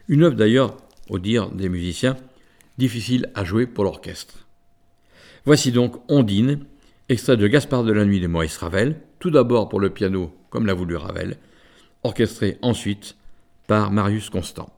Une 0.08 0.24
œuvre 0.24 0.36
d'ailleurs, 0.36 0.76
au 1.08 1.18
dire 1.18 1.50
des 1.50 1.68
musiciens, 1.68 2.16
difficile 2.76 3.30
à 3.34 3.44
jouer 3.44 3.66
pour 3.66 3.84
l'orchestre. 3.84 4.46
Voici 5.46 5.72
donc 5.72 5.96
Ondine, 6.10 6.66
extrait 7.08 7.38
de 7.38 7.48
Gaspard 7.48 7.84
de 7.84 7.92
la 7.92 8.04
Nuit 8.04 8.20
de 8.20 8.26
Maurice 8.26 8.58
Ravel, 8.58 9.00
tout 9.18 9.30
d'abord 9.30 9.68
pour 9.68 9.80
le 9.80 9.90
piano 9.90 10.34
comme 10.50 10.66
l'a 10.66 10.74
voulu 10.74 10.96
Ravel, 10.96 11.38
orchestré 12.02 12.58
ensuite 12.60 13.16
par 13.66 13.90
Marius 13.90 14.28
Constant. 14.28 14.70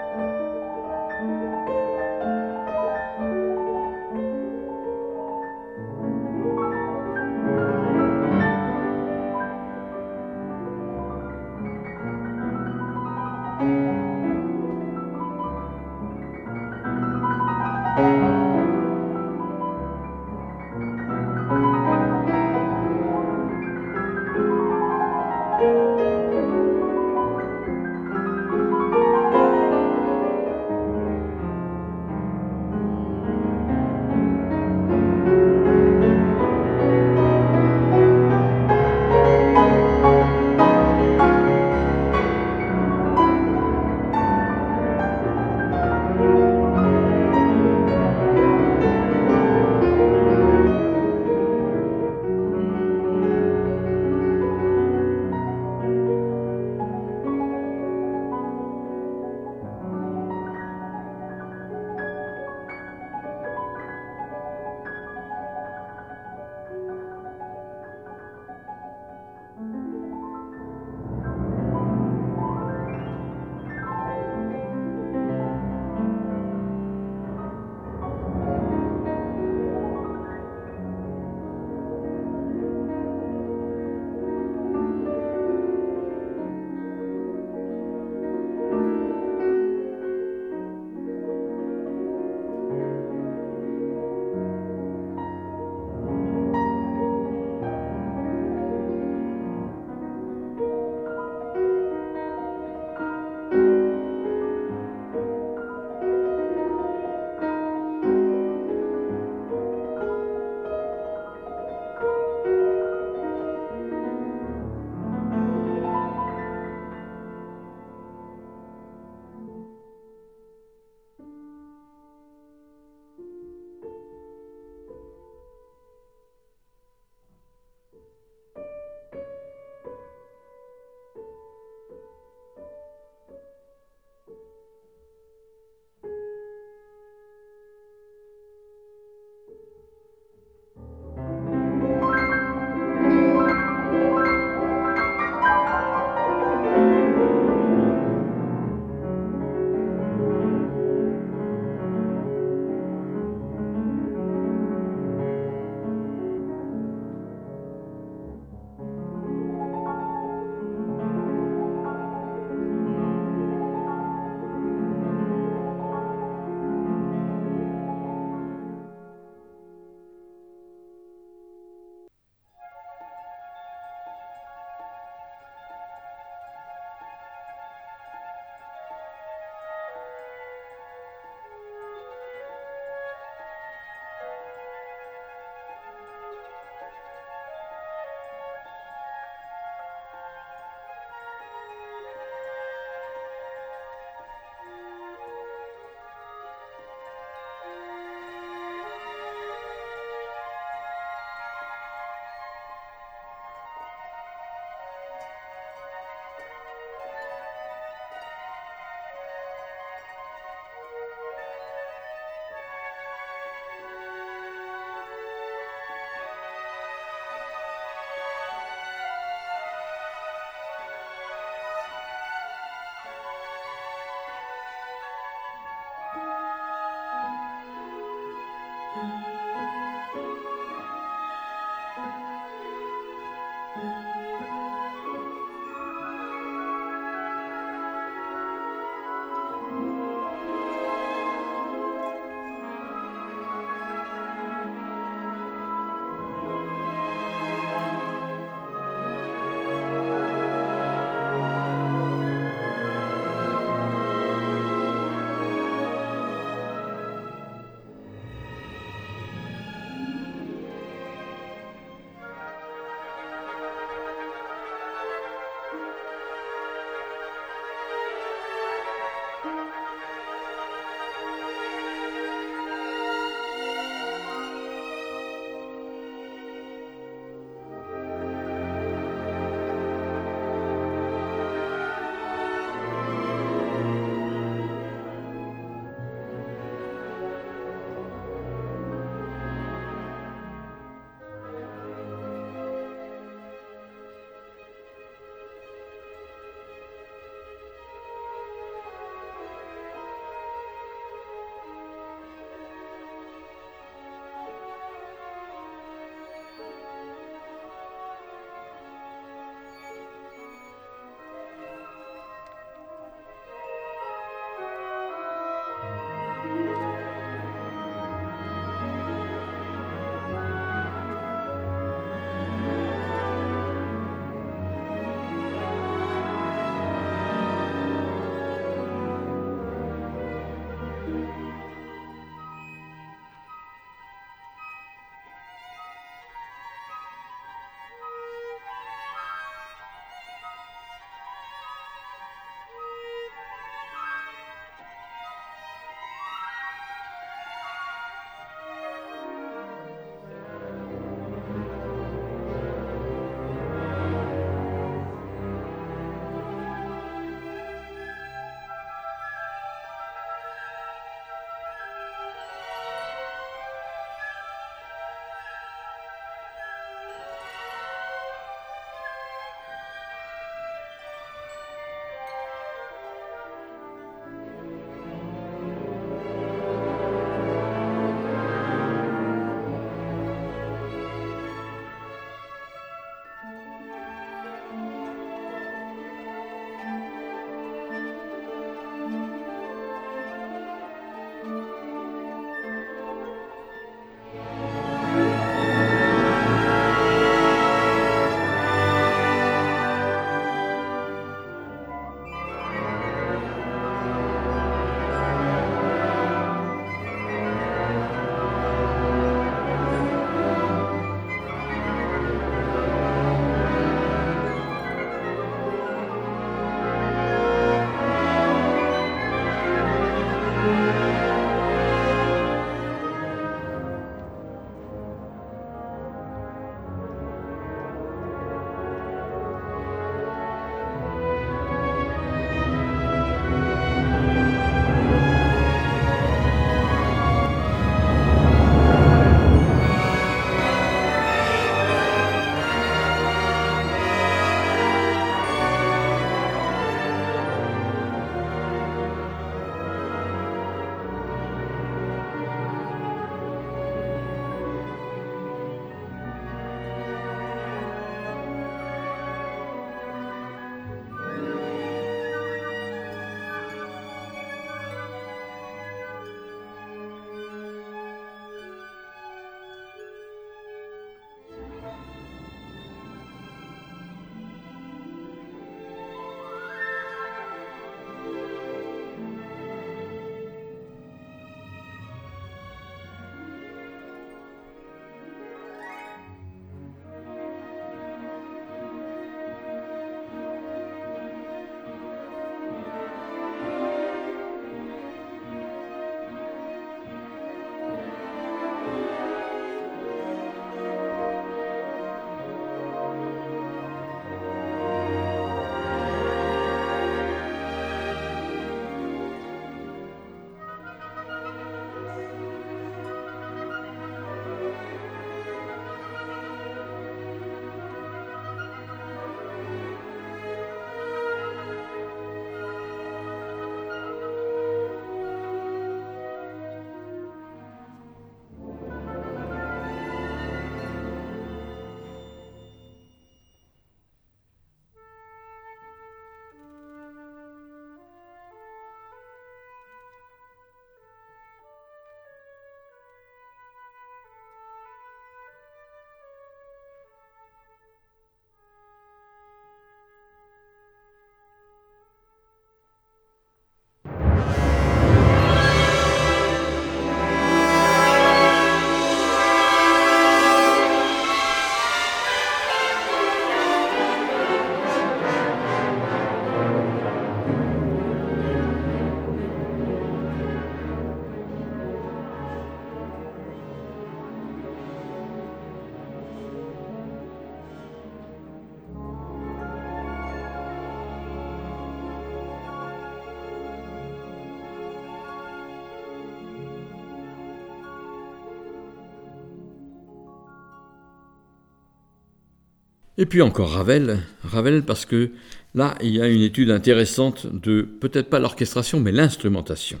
Et 593.16 593.26
puis 593.26 593.42
encore 593.42 593.70
Ravel, 593.70 594.18
Ravel 594.42 594.82
parce 594.82 595.06
que 595.06 595.30
là, 595.74 595.94
il 596.02 596.10
y 596.10 596.20
a 596.20 596.26
une 596.26 596.42
étude 596.42 596.70
intéressante 596.70 597.46
de 597.46 597.82
peut-être 597.82 598.28
pas 598.28 598.40
l'orchestration, 598.40 598.98
mais 598.98 599.12
l'instrumentation. 599.12 600.00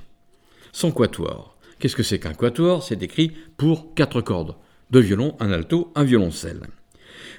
Son 0.72 0.90
quatuor. 0.90 1.56
Qu'est-ce 1.78 1.94
que 1.94 2.02
c'est 2.02 2.18
qu'un 2.18 2.34
quatuor? 2.34 2.82
C'est 2.82 3.02
écrit 3.02 3.32
pour 3.56 3.94
quatre 3.94 4.20
cordes, 4.20 4.56
deux 4.90 5.00
violons, 5.00 5.36
un 5.38 5.52
alto, 5.52 5.92
un 5.94 6.02
violoncelle. 6.02 6.62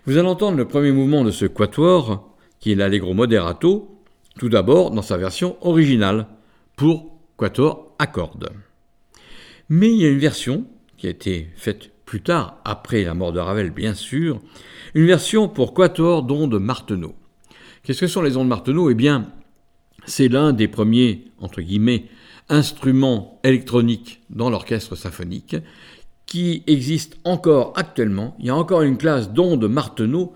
Vous 0.06 0.18
allez 0.18 0.28
entendre 0.28 0.58
le 0.58 0.68
premier 0.68 0.92
mouvement 0.92 1.26
de 1.26 1.32
ce 1.32 1.46
quatuor, 1.46 2.38
qui 2.60 2.72
est 2.72 2.76
l'allegro 2.76 3.14
moderato, 3.14 4.00
tout 4.40 4.50
d'abord 4.50 4.92
dans 4.92 5.02
sa 5.02 5.18
version 5.18 5.58
originale, 5.62 6.28
pour 6.78 7.18
quatuor 7.36 7.94
à 8.00 8.08
cordes. 8.08 8.50
Mais 9.68 9.90
il 9.90 9.98
y 9.98 10.06
a 10.06 10.10
une 10.10 10.20
version 10.20 10.66
qui 10.98 11.08
a 11.08 11.10
été 11.10 11.50
faite 11.56 11.92
plus 12.06 12.22
tard, 12.22 12.60
après 12.66 13.04
la 13.04 13.14
mort 13.14 13.34
de 13.34 13.40
Ravel 13.40 13.72
bien 13.72 13.94
sûr, 13.94 14.40
une 14.94 15.08
version 15.08 15.48
pour 15.48 15.74
quatuor 15.74 16.24
d'ondes 16.24 16.60
Marteneau. 16.60 17.16
Qu'est-ce 17.84 18.02
que 18.02 18.08
sont 18.08 18.22
les 18.22 18.38
ondes 18.38 18.48
Marteneau 18.48 18.90
Eh 18.90 18.96
bien, 18.96 19.32
c'est 20.06 20.28
l'un 20.28 20.54
des 20.54 20.68
premiers, 20.68 21.26
entre 21.40 21.62
guillemets, 21.62 22.06
instruments 22.50 23.40
électroniques 23.44 24.22
dans 24.30 24.50
l'orchestre 24.50 24.96
symphonique 24.96 25.56
qui 26.26 26.64
existe 26.68 27.18
encore 27.24 27.74
actuellement. 27.76 28.36
Il 28.40 28.48
y 28.48 28.50
a 28.50 28.56
encore 28.56 28.82
une 28.82 28.98
classe 28.98 29.32
d'ondes 29.32 29.68
Marteneau, 29.68 30.34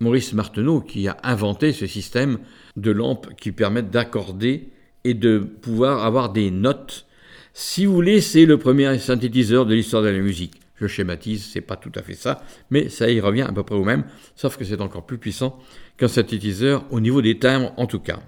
Maurice 0.00 0.32
Marteneau, 0.32 0.80
qui 0.80 1.08
a 1.08 1.16
inventé 1.22 1.72
ce 1.72 1.86
système 1.86 2.38
de 2.76 2.90
lampes 2.90 3.28
qui 3.36 3.52
permettent 3.52 3.90
d'accorder 3.90 4.70
et 5.04 5.14
de 5.14 5.38
pouvoir 5.38 6.04
avoir 6.04 6.32
des 6.32 6.50
notes. 6.50 7.06
Si 7.54 7.86
vous 7.86 7.94
voulez, 7.94 8.20
c'est 8.20 8.44
le 8.44 8.58
premier 8.58 8.98
synthétiseur 8.98 9.66
de 9.66 9.74
l'histoire 9.74 10.02
de 10.02 10.08
la 10.08 10.18
musique. 10.18 10.60
Je 10.76 10.86
schématise, 10.86 11.50
c'est 11.50 11.62
pas 11.62 11.76
tout 11.76 11.92
à 11.94 12.02
fait 12.02 12.14
ça, 12.14 12.42
mais 12.70 12.88
ça 12.88 13.10
y 13.10 13.20
revient 13.20 13.42
à 13.42 13.52
peu 13.52 13.62
près 13.62 13.74
au 13.74 13.84
même, 13.84 14.04
sauf 14.34 14.56
que 14.56 14.64
c'est 14.64 14.80
encore 14.80 15.06
plus 15.06 15.18
puissant 15.18 15.58
qu'un 15.96 16.08
synthétiseur 16.08 16.84
au 16.90 17.00
niveau 17.00 17.22
des 17.22 17.38
timbres 17.38 17.72
en 17.76 17.86
tout 17.86 18.00
cas. 18.00 18.20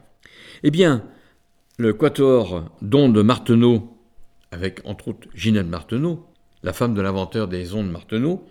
Eh 0.62 0.70
bien, 0.70 1.04
le 1.76 1.92
quatuor 1.92 2.64
d'ondes 2.82 3.22
Marteneau, 3.22 3.96
avec 4.50 4.80
entre 4.84 5.08
autres 5.08 5.28
Ginette 5.34 5.66
Marteneau, 5.66 6.26
la 6.62 6.72
femme 6.72 6.94
de 6.94 7.02
l'inventeur 7.02 7.48
des 7.48 7.74
ondes 7.74 7.90
Marteneau, 7.90 8.46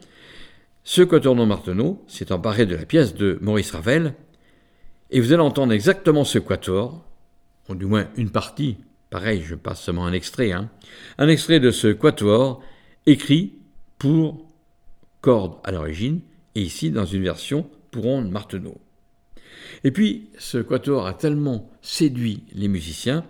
ce 0.83 1.01
quatuor 1.01 1.35
d'ondes 1.35 1.49
Marteneau 1.49 2.05
s'est 2.07 2.31
emparé 2.31 2.65
de 2.65 2.75
la 2.75 2.85
pièce 2.85 3.15
de 3.15 3.37
Maurice 3.41 3.71
Ravel, 3.71 4.13
et 5.09 5.19
vous 5.19 5.33
allez 5.33 5.41
entendre 5.41 5.73
exactement 5.73 6.23
ce 6.23 6.37
quatuor, 6.37 7.03
ou 7.67 7.75
du 7.75 7.85
moins 7.85 8.07
une 8.15 8.29
partie, 8.29 8.77
pareil, 9.09 9.41
je 9.41 9.55
passe 9.55 9.81
seulement 9.81 10.05
un 10.05 10.13
extrait, 10.13 10.51
hein, 10.51 10.69
un 11.17 11.27
extrait 11.27 11.59
de 11.59 11.71
ce 11.71 11.87
quatuor 11.87 12.61
écrit 13.05 13.56
pour 13.97 14.47
cordes 15.21 15.57
à 15.63 15.71
l'origine, 15.71 16.21
et 16.55 16.61
ici 16.61 16.91
dans 16.91 17.05
une 17.05 17.23
version 17.23 17.69
pour 17.91 18.05
ondes 18.05 18.29
Marteneau. 18.29 18.79
Et 19.83 19.91
puis, 19.91 20.29
ce 20.37 20.57
quatuor 20.57 21.07
a 21.07 21.13
tellement 21.13 21.69
séduit 21.81 22.43
les 22.53 22.67
musiciens 22.67 23.25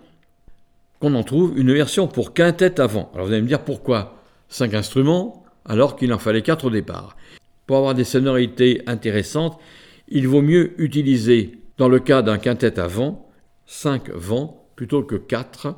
qu'on 1.00 1.14
en 1.14 1.22
trouve 1.22 1.58
une 1.58 1.72
version 1.72 2.08
pour 2.08 2.34
quintette 2.34 2.80
avant. 2.80 3.10
Alors 3.14 3.26
vous 3.26 3.32
allez 3.32 3.42
me 3.42 3.48
dire 3.48 3.64
pourquoi 3.64 4.22
cinq 4.48 4.74
instruments 4.74 5.44
alors 5.64 5.96
qu'il 5.96 6.12
en 6.12 6.18
fallait 6.18 6.42
quatre 6.42 6.66
au 6.66 6.70
départ. 6.70 7.16
Pour 7.66 7.76
avoir 7.76 7.94
des 7.94 8.04
sonorités 8.04 8.82
intéressantes, 8.86 9.58
il 10.08 10.26
vaut 10.26 10.42
mieux 10.42 10.80
utiliser, 10.80 11.60
dans 11.76 11.88
le 11.88 12.00
cas 12.00 12.22
d'un 12.22 12.38
quintette 12.38 12.78
avant, 12.78 13.30
cinq 13.66 14.10
vents 14.10 14.66
plutôt 14.74 15.02
que 15.02 15.16
quatre, 15.16 15.76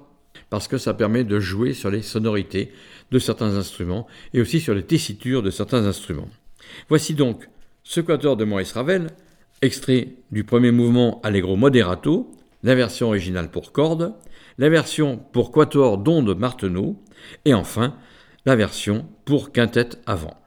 parce 0.48 0.68
que 0.68 0.78
ça 0.78 0.94
permet 0.94 1.24
de 1.24 1.40
jouer 1.40 1.74
sur 1.74 1.90
les 1.90 2.02
sonorités 2.02 2.72
de 3.10 3.18
certains 3.18 3.56
instruments 3.56 4.06
et 4.34 4.40
aussi 4.40 4.60
sur 4.60 4.74
les 4.74 4.84
tessitures 4.84 5.42
de 5.42 5.50
certains 5.50 5.86
instruments. 5.86 6.28
Voici 6.88 7.14
donc 7.14 7.48
ce 7.82 8.00
quatuor 8.00 8.36
de 8.36 8.44
Maurice 8.44 8.72
Ravel, 8.72 9.08
extrait 9.62 10.16
du 10.30 10.44
premier 10.44 10.70
mouvement 10.70 11.20
Allegro 11.22 11.56
moderato, 11.56 12.30
la 12.62 12.74
version 12.74 13.08
originale 13.08 13.50
pour 13.50 13.72
cordes, 13.72 14.14
la 14.58 14.68
version 14.68 15.18
pour 15.32 15.50
quatuor 15.50 15.98
d'onde 15.98 16.38
Marteneau, 16.38 17.02
et 17.44 17.54
enfin 17.54 17.96
la 18.46 18.56
version 18.56 19.06
pour 19.24 19.52
quintette 19.52 20.00
avant. 20.06 20.39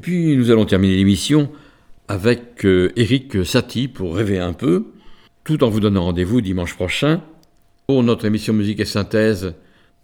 Et 0.00 0.02
puis 0.02 0.34
nous 0.34 0.50
allons 0.50 0.64
terminer 0.64 0.96
l'émission 0.96 1.50
avec 2.08 2.64
euh, 2.64 2.90
Eric 2.96 3.44
Satie 3.44 3.86
pour 3.86 4.16
rêver 4.16 4.38
un 4.38 4.54
peu, 4.54 4.86
tout 5.44 5.62
en 5.62 5.68
vous 5.68 5.80
donnant 5.80 6.04
rendez-vous 6.04 6.40
dimanche 6.40 6.74
prochain 6.74 7.20
pour 7.86 8.02
notre 8.02 8.24
émission 8.24 8.54
Musique 8.54 8.80
et 8.80 8.86
Synthèse, 8.86 9.52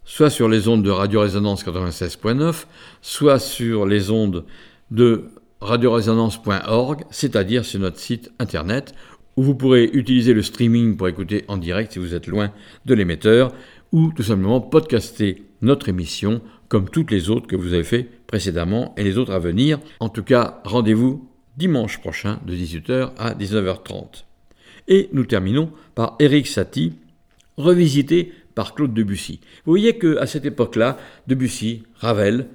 soit 0.04 0.28
sur 0.28 0.50
les 0.50 0.68
ondes 0.68 0.82
de 0.82 0.90
Radio 0.90 1.22
Résonance 1.22 1.64
96.9, 1.64 2.66
soit 3.00 3.38
sur 3.38 3.86
les 3.86 4.10
ondes 4.10 4.44
de 4.90 5.30
radioresonance.org, 5.62 7.04
c'est-à-dire 7.08 7.64
sur 7.64 7.80
notre 7.80 7.98
site 7.98 8.30
internet, 8.38 8.92
où 9.38 9.42
vous 9.42 9.54
pourrez 9.54 9.84
utiliser 9.84 10.34
le 10.34 10.42
streaming 10.42 10.98
pour 10.98 11.08
écouter 11.08 11.46
en 11.48 11.56
direct 11.56 11.92
si 11.92 12.00
vous 12.00 12.14
êtes 12.14 12.26
loin 12.26 12.52
de 12.84 12.92
l'émetteur, 12.92 13.54
ou 13.92 14.12
tout 14.12 14.22
simplement 14.22 14.60
podcaster 14.60 15.42
notre 15.62 15.88
émission 15.88 16.40
comme 16.68 16.90
toutes 16.90 17.10
les 17.10 17.30
autres 17.30 17.46
que 17.46 17.56
vous 17.56 17.72
avez 17.72 17.84
fait 17.84 18.08
précédemment 18.26 18.94
et 18.96 19.04
les 19.04 19.18
autres 19.18 19.32
à 19.32 19.38
venir. 19.38 19.78
En 20.00 20.08
tout 20.08 20.22
cas, 20.22 20.60
rendez-vous 20.64 21.28
dimanche 21.56 22.00
prochain 22.00 22.40
de 22.46 22.54
18h 22.54 23.12
à 23.18 23.34
19h30. 23.34 24.24
Et 24.88 25.08
nous 25.12 25.24
terminons 25.24 25.70
par 25.94 26.16
Eric 26.18 26.46
Satie, 26.46 26.94
revisité 27.56 28.32
par 28.54 28.74
Claude 28.74 28.94
Debussy. 28.94 29.40
Vous 29.64 29.72
voyez 29.72 29.98
qu'à 29.98 30.26
cette 30.26 30.44
époque-là, 30.44 30.98
Debussy, 31.26 31.82
Ravel, 31.96 32.48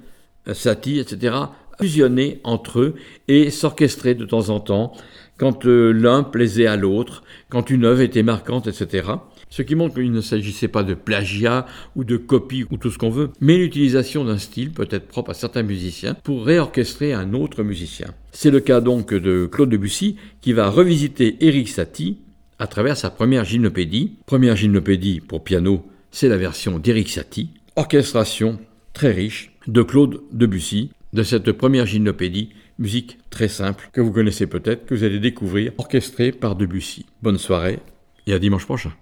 Satie, 0.52 0.98
etc., 0.98 1.36
fusionnaient 1.80 2.40
entre 2.44 2.80
eux 2.80 2.94
et 3.28 3.50
s'orchestraient 3.50 4.14
de 4.14 4.24
temps 4.24 4.50
en 4.50 4.60
temps 4.60 4.92
quand 5.36 5.66
euh, 5.66 5.90
l'un 5.90 6.22
plaisait 6.22 6.66
à 6.66 6.76
l'autre, 6.76 7.24
quand 7.48 7.70
une 7.70 7.84
œuvre 7.84 8.02
était 8.02 8.22
marquante, 8.22 8.68
etc 8.68 9.14
ce 9.52 9.60
qui 9.60 9.74
montre 9.74 9.96
qu'il 9.96 10.10
ne 10.10 10.22
s'agissait 10.22 10.66
pas 10.66 10.82
de 10.82 10.94
plagiat 10.94 11.66
ou 11.94 12.04
de 12.04 12.16
copie 12.16 12.64
ou 12.70 12.78
tout 12.78 12.90
ce 12.90 12.96
qu'on 12.96 13.10
veut, 13.10 13.30
mais 13.38 13.58
l'utilisation 13.58 14.24
d'un 14.24 14.38
style 14.38 14.70
peut 14.70 14.88
être 14.90 15.06
propre 15.06 15.32
à 15.32 15.34
certains 15.34 15.62
musiciens 15.62 16.14
pour 16.14 16.46
réorchestrer 16.46 17.12
un 17.12 17.34
autre 17.34 17.62
musicien. 17.62 18.14
C'est 18.32 18.50
le 18.50 18.60
cas 18.60 18.80
donc 18.80 19.12
de 19.12 19.44
Claude 19.44 19.68
Debussy 19.68 20.16
qui 20.40 20.54
va 20.54 20.70
revisiter 20.70 21.36
Eric 21.46 21.68
Satie 21.68 22.16
à 22.58 22.66
travers 22.66 22.96
sa 22.96 23.10
première 23.10 23.44
gymnopédie. 23.44 24.14
Première 24.24 24.56
gymnopédie 24.56 25.20
pour 25.20 25.44
piano, 25.44 25.86
c'est 26.10 26.28
la 26.28 26.38
version 26.38 26.78
d'Eric 26.78 27.10
Satie. 27.10 27.50
Orchestration 27.76 28.58
très 28.94 29.12
riche 29.12 29.52
de 29.66 29.82
Claude 29.82 30.22
Debussy 30.32 30.92
de 31.12 31.22
cette 31.22 31.52
première 31.52 31.84
gymnopédie, 31.84 32.48
musique 32.78 33.18
très 33.28 33.48
simple 33.48 33.90
que 33.92 34.00
vous 34.00 34.12
connaissez 34.12 34.46
peut-être, 34.46 34.86
que 34.86 34.94
vous 34.94 35.04
allez 35.04 35.20
découvrir, 35.20 35.72
orchestrée 35.76 36.32
par 36.32 36.56
Debussy. 36.56 37.04
Bonne 37.20 37.36
soirée 37.36 37.80
et 38.26 38.32
à 38.32 38.38
dimanche 38.38 38.64
prochain. 38.64 38.92